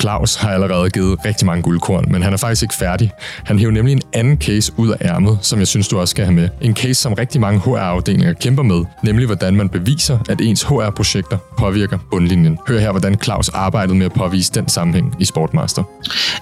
Claus 0.00 0.34
har 0.34 0.50
allerede 0.50 0.90
givet 0.90 1.18
rigtig 1.24 1.46
mange 1.46 1.62
guldkorn, 1.62 2.04
men 2.12 2.22
han 2.22 2.32
er 2.32 2.36
faktisk 2.36 2.62
ikke 2.62 2.74
færdig. 2.74 3.12
Han 3.44 3.58
hæver 3.58 3.72
nemlig 3.72 3.92
en 3.92 4.02
anden 4.12 4.38
case 4.38 4.72
ud 4.76 4.90
af 4.90 4.96
ærmet, 5.00 5.38
som 5.42 5.58
jeg 5.58 5.68
synes, 5.68 5.88
du 5.88 5.98
også 5.98 6.10
skal 6.10 6.24
have 6.24 6.34
med. 6.34 6.48
En 6.60 6.76
case, 6.76 6.94
som 6.94 7.14
rigtig 7.14 7.40
mange 7.40 7.60
HR-afdelinger 7.60 8.32
kæmper 8.32 8.62
med, 8.62 8.84
nemlig 9.04 9.26
hvordan 9.26 9.56
man 9.56 9.68
beviser, 9.68 10.18
at 10.28 10.40
ens 10.40 10.62
HR-projekter 10.62 11.36
påvirker 11.58 11.98
bundlinjen. 12.10 12.58
Hør 12.68 12.78
her, 12.78 12.90
hvordan 12.90 13.18
Claus 13.22 13.48
arbejdede 13.48 13.98
med 13.98 14.06
at 14.06 14.12
påvise 14.12 14.52
den 14.54 14.68
sammenhæng 14.68 15.16
i 15.18 15.24
Sportmaster. 15.24 15.82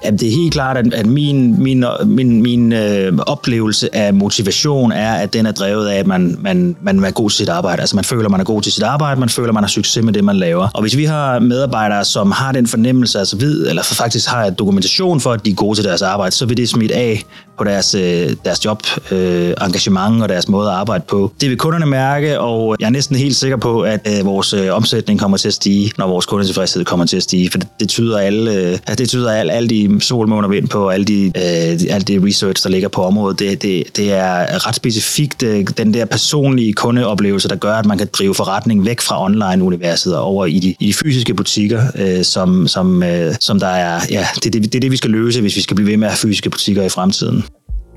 Jamen, 0.05 0.19
det 0.19 0.29
er 0.29 0.33
helt 0.33 0.53
klart, 0.53 0.77
at 0.77 1.07
min, 1.07 1.63
min, 1.63 1.85
min, 2.05 2.43
min 2.43 2.73
øh, 2.73 3.19
oplevelse 3.27 3.97
af 3.97 4.15
motivation 4.15 4.93
er, 4.93 5.13
at 5.13 5.33
den 5.33 5.47
er 5.47 5.53
drevet 5.53 5.89
af, 5.89 5.99
at 5.99 6.07
man, 6.07 6.37
man, 6.41 6.77
man 6.81 7.05
er 7.05 7.11
god 7.11 7.31
til 7.31 7.37
sit 7.37 7.49
arbejde. 7.49 7.81
Altså 7.81 7.97
man 7.97 8.05
føler, 8.05 8.29
man 8.29 8.41
er 8.41 8.45
god 8.45 8.63
til 8.63 8.73
sit 8.73 8.83
arbejde, 8.83 9.21
man 9.21 9.29
føler, 9.29 9.53
man 9.53 9.63
har 9.63 9.69
succes 9.69 10.05
med 10.05 10.13
det, 10.13 10.25
man 10.25 10.37
laver. 10.37 10.69
Og 10.75 10.83
hvis 10.83 10.97
vi 10.97 11.05
har 11.05 11.39
medarbejdere, 11.39 12.05
som 12.05 12.31
har 12.31 12.53
den 12.53 12.67
fornemmelse, 12.67 13.19
altså 13.19 13.37
ved, 13.37 13.69
eller 13.69 13.83
faktisk 13.83 14.29
har 14.29 14.51
dokumentation 14.51 15.21
for, 15.21 15.33
at 15.33 15.45
de 15.45 15.51
er 15.51 15.55
gode 15.55 15.79
til 15.79 15.85
deres 15.85 16.03
arbejde, 16.03 16.35
så 16.35 16.47
vil 16.47 16.57
det 16.57 16.69
smitte 16.69 16.95
af 16.95 17.25
på 17.59 17.65
deres, 17.65 17.95
øh, 17.95 18.31
deres 18.45 18.65
job, 18.65 18.83
øh, 19.11 19.55
engagement 19.61 20.23
og 20.23 20.29
deres 20.29 20.49
måde 20.49 20.69
at 20.69 20.75
arbejde 20.75 21.05
på. 21.09 21.33
Det 21.41 21.51
vil 21.51 21.59
kunderne 21.59 21.87
mærke, 21.87 22.41
og 22.41 22.77
jeg 22.81 22.87
er 22.87 22.91
næsten 22.91 23.17
helt 23.17 23.37
sikker 23.37 23.57
på, 23.57 23.81
at 23.81 24.09
øh, 24.19 24.27
vores 24.27 24.53
øh, 24.53 24.75
omsætning 24.75 25.21
kommer 25.21 25.37
til 25.37 25.49
at 25.49 25.55
stige, 25.55 25.93
når 25.99 26.07
vores 26.07 26.27
kundetilfredshed 26.27 26.85
kommer 26.85 27.07
til 27.07 27.17
at 27.17 27.23
stige, 27.23 27.51
for 27.51 27.59
det, 27.59 27.69
det 27.81 27.89
tyder 27.89 28.19
alle, 28.19 28.55
øh, 28.55 28.79
det 28.99 29.09
tyder 29.09 29.33
alle, 29.33 29.53
alle 29.53 29.69
de 29.69 30.01
sol, 30.01 30.29
måne 30.29 30.49
vind 30.49 30.69
på, 30.69 30.89
alle 30.89 31.05
de, 31.05 31.25
øh, 31.25 31.95
alt 31.95 32.09
det 32.09 32.25
research, 32.25 32.65
der 32.65 32.71
ligger 32.71 32.89
på 32.89 33.03
området, 33.03 33.39
det, 33.39 33.63
det, 33.63 33.97
det 33.97 34.13
er 34.13 34.67
ret 34.67 34.75
specifikt 34.75 35.43
øh, 35.43 35.67
den 35.77 35.95
der 35.95 36.05
personlige 36.05 36.73
kundeoplevelse, 36.73 37.49
der 37.49 37.57
gør, 37.57 37.75
at 37.75 37.87
man 37.87 37.99
kan 37.99 38.09
drive 38.13 38.35
forretning 38.35 38.87
væk 38.87 39.01
fra 39.01 39.25
online-universet 39.25 40.17
og 40.17 40.23
over 40.23 40.47
i 40.47 40.59
de, 40.59 40.75
i 40.81 40.87
de 40.87 40.95
fysiske 40.95 41.35
butikker, 41.35 41.83
øh, 41.95 42.25
som, 42.25 42.69
som, 42.69 43.03
øh, 43.03 43.35
som 43.41 43.61
der 43.61 43.67
er, 43.67 44.01
ja, 44.11 44.27
det, 44.45 44.53
det, 44.53 44.63
det 44.63 44.75
er 44.75 44.81
det, 44.81 44.91
vi 44.91 44.97
skal 44.97 45.11
løse, 45.11 45.41
hvis 45.41 45.57
vi 45.57 45.61
skal 45.61 45.75
blive 45.77 45.91
ved 45.91 45.97
med 45.97 46.07
at 46.07 46.13
have 46.13 46.19
fysiske 46.19 46.51
butikker 46.51 46.83
i 46.83 46.89
fremtiden. 46.89 47.45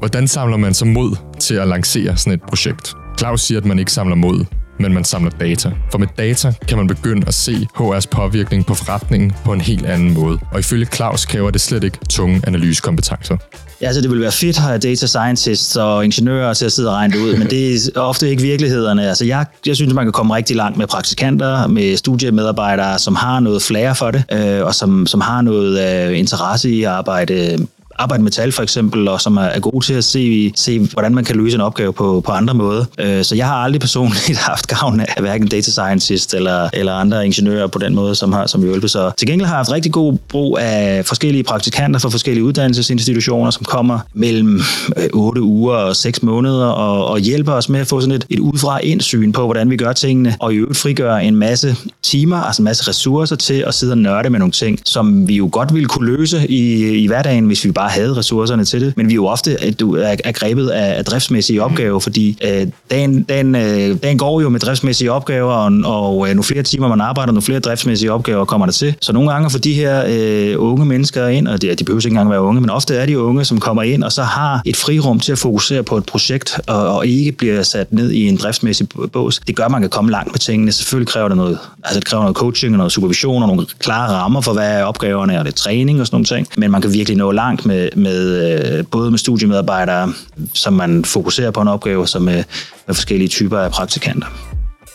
Hvordan 0.02 0.28
samler 0.28 0.58
man 0.58 0.74
så 0.74 0.86
mod 0.86 1.16
til 1.40 1.56
at 1.56 1.68
lancere 1.68 2.18
sådan 2.18 2.34
et 2.34 2.42
projekt? 2.42 2.94
Claus 3.20 3.42
siger, 3.42 3.60
at 3.60 3.66
man 3.66 3.80
ikke 3.80 3.92
samler 3.92 4.16
mod, 4.16 4.46
men 4.80 4.94
man 4.94 5.04
samler 5.04 5.32
data. 5.32 5.72
For 5.92 5.98
med 5.98 6.08
data 6.18 6.54
kan 6.68 6.78
man 6.78 6.88
begynde 6.88 7.28
at 7.28 7.34
se 7.34 7.68
HR's 7.78 8.06
påvirkning 8.12 8.66
på 8.66 8.74
forretningen 8.74 9.34
på 9.46 9.54
en 9.54 9.62
helt 9.62 9.86
anden 9.86 10.14
måde. 10.14 10.40
Og 10.52 10.60
ifølge 10.60 10.86
Claus 10.86 11.26
kræver 11.26 11.52
det 11.52 11.62
slet 11.62 11.84
ikke 11.84 11.98
tunge 12.10 12.42
analysekompetencer. 12.48 13.38
Ja, 13.82 13.86
altså 13.86 14.02
det 14.02 14.10
ville 14.10 14.22
være 14.22 14.32
fedt 14.32 14.58
at 14.58 14.64
have 14.64 14.78
data 14.78 15.08
scientists 15.08 15.76
og 15.76 16.06
ingeniører 16.06 16.54
til 16.54 16.66
at 16.66 16.72
sidde 16.72 16.90
og 16.90 16.96
regne 16.96 17.14
det 17.14 17.20
ud, 17.20 17.38
men 17.38 17.48
det 17.48 17.92
er 17.96 18.00
ofte 18.00 18.30
ikke 18.30 18.42
virkelighederne. 18.42 19.10
Altså 19.10 19.26
jeg, 19.26 19.46
jeg 19.66 19.76
synes, 19.76 19.94
man 19.94 20.06
kan 20.06 20.12
komme 20.12 20.36
rigtig 20.36 20.56
langt 20.56 20.78
med 20.78 20.88
praktikanter, 20.88 21.68
med 21.68 21.98
studiemedarbejdere, 21.98 23.00
som 23.00 23.16
har 23.16 23.40
noget 23.40 23.62
flair 23.62 23.94
for 23.94 24.12
det, 24.12 24.24
øh, 24.32 24.66
og 24.66 24.76
som, 24.76 25.08
som 25.08 25.22
har 25.22 25.42
noget 25.42 26.08
øh, 26.10 26.20
interesse 26.20 26.70
i 26.70 26.84
at 26.84 26.90
arbejde 26.90 27.68
arbejde 28.00 28.24
med 28.24 28.32
tal 28.32 28.52
for 28.52 28.64
eksempel, 28.64 29.08
og 29.08 29.22
som 29.22 29.38
er 29.38 29.60
gode 29.60 29.86
til 29.86 29.94
at 29.94 30.04
se, 30.04 30.52
se 30.56 30.80
hvordan 30.80 31.16
man 31.16 31.24
kan 31.24 31.36
løse 31.36 31.56
en 31.56 31.62
opgave 31.62 31.94
på, 31.94 32.22
på 32.26 32.32
andre 32.32 32.54
måder. 32.54 32.86
Øh, 33.00 33.24
så 33.24 33.36
jeg 33.36 33.48
har 33.48 33.56
aldrig 33.56 33.82
personligt 33.82 34.38
haft 34.50 34.68
gavn 34.68 35.00
af 35.00 35.16
hverken 35.20 35.48
data 35.48 35.72
scientist 35.72 36.34
eller, 36.34 36.70
eller 36.74 36.94
andre 36.94 37.26
ingeniører 37.26 37.68
på 37.68 37.80
den 37.80 37.96
måde, 37.96 38.16
som 38.16 38.34
har 38.34 38.48
som 38.48 38.64
hjulpet. 38.64 38.92
Så 38.92 39.12
til 39.18 39.28
gengæld 39.28 39.48
har 39.48 39.54
jeg 39.56 39.60
haft 39.60 39.72
rigtig 39.72 39.92
god 39.92 40.18
brug 40.30 40.58
af 40.62 41.06
forskellige 41.06 41.44
praktikanter 41.44 42.00
fra 42.00 42.10
forskellige 42.10 42.44
uddannelsesinstitutioner, 42.44 43.52
som 43.52 43.66
kommer 43.66 44.00
mellem 44.14 44.62
øh, 44.98 45.10
8 45.14 45.42
uger 45.42 45.76
og 45.76 45.96
6 45.96 46.24
måneder 46.24 46.66
og, 46.66 47.08
og 47.08 47.20
hjælper 47.20 47.52
os 47.52 47.70
med 47.70 47.80
at 47.80 47.88
få 47.88 48.02
sådan 48.02 48.16
et, 48.16 48.26
et 48.30 48.40
udefra 48.40 48.80
indsyn 48.80 49.32
på, 49.32 49.46
hvordan 49.46 49.70
vi 49.70 49.78
gør 49.78 49.94
tingene, 49.94 50.36
og 50.40 50.54
i 50.54 50.58
øvrigt 50.58 50.78
frigøre 50.78 51.24
en 51.24 51.36
masse 51.36 51.76
timer, 52.04 52.38
altså 52.38 52.62
en 52.62 52.64
masse 52.64 52.90
ressourcer 52.90 53.36
til 53.36 53.64
at 53.68 53.74
sidde 53.74 53.94
og 53.94 53.98
nørde 53.98 54.30
med 54.30 54.40
nogle 54.40 54.52
ting, 54.52 54.80
som 54.86 55.28
vi 55.28 55.36
jo 55.36 55.50
godt 55.52 55.74
ville 55.74 55.88
kunne 55.88 56.06
løse 56.18 56.48
i, 56.48 56.84
i 57.04 57.08
hverdagen, 57.08 57.46
hvis 57.46 57.66
vi 57.66 57.72
bare 57.72 57.81
havde 57.90 58.18
ressourcerne 58.18 58.66
til 58.66 58.82
det. 58.82 58.94
Men 58.98 59.08
vi 59.08 59.12
er 59.12 59.16
jo 59.16 59.28
ofte 59.28 59.54
er, 59.54 60.16
er 60.24 60.32
grebet 60.32 60.70
af, 60.70 60.98
af 60.98 61.06
driftsmæssige 61.06 61.64
opgaver, 61.64 62.00
fordi 62.00 62.38
øh, 62.44 62.68
dagen, 62.92 63.24
dagen, 63.24 63.56
øh, 63.56 63.98
dagen 64.04 64.18
går 64.18 64.42
jo 64.42 64.50
med 64.50 64.60
driftsmæssige 64.60 65.12
opgaver, 65.12 65.54
og, 65.54 65.72
og 65.86 66.30
øh, 66.30 66.36
nu 66.36 66.42
flere 66.42 66.64
timer 66.64 66.88
man 66.88 67.02
arbejder, 67.02 67.34
nu 67.34 67.42
flere 67.42 67.60
driftsmæssige 67.60 68.12
opgaver 68.12 68.46
kommer 68.46 68.68
der 68.68 68.74
til. 68.74 68.96
Så 69.02 69.14
nogle 69.14 69.32
gange 69.32 69.50
for 69.50 69.60
de 69.60 69.74
her 69.74 70.04
øh, 70.08 70.56
unge 70.58 70.86
mennesker 70.86 71.28
ind, 71.28 71.48
og 71.48 71.62
de, 71.62 71.76
de 71.76 71.84
behøver 71.84 72.00
ikke 72.00 72.10
engang 72.10 72.30
være 72.30 72.42
unge, 72.42 72.62
men 72.62 72.70
ofte 72.70 72.96
er 72.96 73.06
de 73.06 73.20
unge, 73.20 73.46
som 73.46 73.60
kommer 73.60 73.84
ind 73.84 74.04
og 74.04 74.12
så 74.12 74.24
har 74.24 74.62
et 74.66 74.76
frirum 74.76 75.20
til 75.20 75.32
at 75.32 75.38
fokusere 75.38 75.84
på 75.84 75.98
et 75.98 76.06
projekt, 76.06 76.60
og, 76.68 76.96
og 76.96 77.08
ikke 77.08 77.32
bliver 77.32 77.64
sat 77.64 77.94
ned 77.94 78.12
i 78.12 78.28
en 78.28 78.38
driftsmæssig 78.38 78.88
bås. 79.14 79.42
Det 79.48 79.56
gør, 79.56 79.66
at 79.66 79.72
man 79.72 79.82
kan 79.82 79.90
komme 79.90 80.12
langt 80.12 80.32
med 80.32 80.40
tingene. 80.40 80.72
Selvfølgelig 80.72 81.08
kræver 81.08 81.28
det 81.28 81.38
noget, 81.38 81.58
altså 81.84 82.00
det 82.00 82.08
kræver 82.08 82.24
noget 82.24 82.38
coaching 82.38 82.74
og 82.74 82.78
noget 82.78 82.92
supervision 82.92 83.42
og 83.42 83.48
nogle 83.48 83.66
klare 83.80 84.12
rammer 84.12 84.42
for, 84.42 84.54
hvad 84.54 84.72
er 84.72 84.84
opgaverne, 84.84 85.40
og 85.40 85.46
det 85.46 85.52
er 85.52 85.56
træning 85.56 86.02
og 86.02 86.08
sådan 86.08 86.16
nogle 86.16 86.26
ting. 86.26 86.48
Men 86.58 86.72
man 86.72 86.82
kan 86.82 86.94
virkelig 86.94 87.18
nå 87.18 87.32
langt 87.32 87.66
med, 87.72 87.90
med 87.96 88.78
øh, 88.78 88.86
både 88.86 89.12
med 89.12 89.20
studiemedarbejdere, 89.20 90.14
som 90.54 90.74
man 90.74 91.06
fokuserer 91.06 91.52
på 91.52 91.62
en 91.62 91.68
opgave, 91.68 92.08
som 92.08 92.22
med, 92.22 92.44
med 92.88 92.96
forskellige 92.96 93.28
typer 93.28 93.60
af 93.60 93.72
praktikanter. 93.72 94.28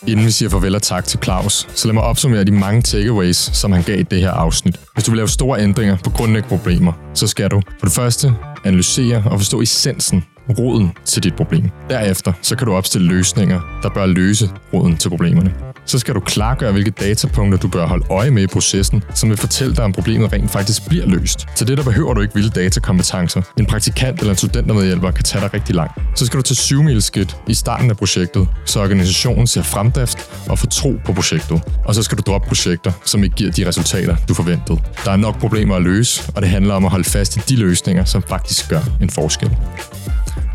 Inden 0.06 0.26
vi 0.26 0.30
siger 0.30 0.48
farvel 0.48 0.74
og 0.74 0.82
tak 0.82 1.04
til 1.04 1.18
Claus, 1.24 1.68
så 1.74 1.88
lad 1.88 1.94
mig 1.94 2.02
opsummere 2.02 2.44
de 2.44 2.50
mange 2.50 2.82
takeaways, 2.82 3.36
som 3.36 3.72
han 3.72 3.82
gav 3.82 4.00
i 4.00 4.02
det 4.02 4.20
her 4.20 4.30
afsnit. 4.30 4.76
Hvis 4.94 5.04
du 5.04 5.10
vil 5.10 5.16
lave 5.16 5.28
store 5.28 5.60
ændringer 5.60 5.96
på 6.04 6.10
grundlæggende 6.10 6.56
problemer, 6.56 6.92
så 7.14 7.26
skal 7.26 7.50
du 7.50 7.62
for 7.78 7.86
det 7.86 7.94
første 7.94 8.34
analysere 8.64 9.22
og 9.30 9.38
forstå 9.38 9.60
essensen 9.60 10.24
roden 10.58 10.92
til 11.04 11.22
dit 11.22 11.36
problem. 11.36 11.70
Derefter 11.90 12.32
så 12.42 12.56
kan 12.56 12.66
du 12.66 12.74
opstille 12.74 13.08
løsninger, 13.08 13.60
der 13.82 13.88
bør 13.88 14.06
løse 14.06 14.50
roden 14.74 14.96
til 14.96 15.08
problemerne 15.08 15.54
så 15.86 15.98
skal 15.98 16.14
du 16.14 16.20
klargøre, 16.20 16.72
hvilke 16.72 16.90
datapunkter 16.90 17.58
du 17.58 17.68
bør 17.68 17.86
holde 17.86 18.06
øje 18.10 18.30
med 18.30 18.42
i 18.42 18.46
processen, 18.46 19.02
som 19.14 19.28
vil 19.30 19.38
fortælle 19.38 19.76
dig, 19.76 19.84
om 19.84 19.92
problemet 19.92 20.32
rent 20.32 20.50
faktisk 20.50 20.88
bliver 20.88 21.06
løst. 21.06 21.46
Til 21.56 21.68
det 21.68 21.78
der 21.78 21.84
behøver 21.84 22.14
du 22.14 22.20
ikke 22.20 22.34
vilde 22.34 22.50
datakompetencer. 22.50 23.42
En 23.58 23.66
praktikant 23.66 24.18
eller 24.18 24.30
en 24.30 24.36
studentermedhjælper 24.36 25.10
kan 25.10 25.24
tage 25.24 25.42
dig 25.42 25.54
rigtig 25.54 25.74
langt. 25.74 25.92
Så 26.14 26.26
skal 26.26 26.38
du 26.38 26.42
tage 26.42 26.56
7 26.56 27.00
skridt 27.00 27.36
i 27.48 27.54
starten 27.54 27.90
af 27.90 27.96
projektet, 27.96 28.48
så 28.64 28.80
organisationen 28.80 29.46
ser 29.46 29.62
fremdrift 29.62 30.18
og 30.48 30.58
får 30.58 30.68
tro 30.68 30.94
på 31.04 31.12
projektet. 31.12 31.62
Og 31.84 31.94
så 31.94 32.02
skal 32.02 32.18
du 32.18 32.22
droppe 32.26 32.48
projekter, 32.48 32.92
som 33.04 33.24
ikke 33.24 33.36
giver 33.36 33.52
de 33.52 33.68
resultater, 33.68 34.16
du 34.28 34.34
forventede. 34.34 34.78
Der 35.04 35.10
er 35.10 35.16
nok 35.16 35.38
problemer 35.40 35.76
at 35.76 35.82
løse, 35.82 36.22
og 36.34 36.42
det 36.42 36.50
handler 36.50 36.74
om 36.74 36.84
at 36.84 36.90
holde 36.90 37.04
fast 37.04 37.36
i 37.36 37.40
de 37.48 37.56
løsninger, 37.56 38.04
som 38.04 38.22
faktisk 38.28 38.68
gør 38.68 38.80
en 39.00 39.10
forskel. 39.10 39.50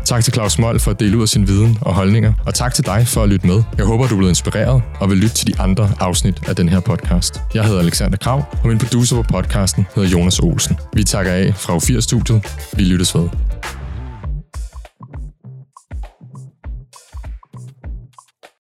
Tak 0.04 0.24
til 0.24 0.32
Claus 0.32 0.58
Moll 0.58 0.80
for 0.80 0.90
at 0.90 1.00
dele 1.00 1.16
ud 1.16 1.22
af 1.22 1.28
sin 1.28 1.48
viden 1.48 1.78
og 1.80 1.94
holdninger, 1.94 2.32
og 2.46 2.54
tak 2.54 2.74
til 2.74 2.86
dig 2.86 3.08
for 3.08 3.22
at 3.22 3.28
lytte 3.28 3.46
med. 3.46 3.62
Jeg 3.78 3.86
håber, 3.86 4.06
du 4.08 4.14
er 4.14 4.18
blevet 4.18 4.30
inspireret 4.30 4.82
og 5.00 5.10
vil 5.10 5.18
lytte 5.18 5.34
til 5.34 5.46
de 5.46 5.60
andre 5.60 5.90
afsnit 6.00 6.48
af 6.48 6.56
den 6.56 6.68
her 6.68 6.80
podcast. 6.80 7.40
Jeg 7.54 7.64
hedder 7.64 7.80
Alexander 7.80 8.16
Krav, 8.16 8.44
og 8.62 8.68
min 8.68 8.78
producer 8.78 9.16
på 9.16 9.22
podcasten 9.22 9.86
hedder 9.94 10.08
Jonas 10.08 10.38
Olsen. 10.38 10.78
Vi 10.92 11.04
takker 11.04 11.32
af 11.32 11.54
fra 11.56 11.76
U4-studiet. 11.76 12.56
Vi 12.76 12.82
lyttes 12.82 13.14
ved. 13.14 13.28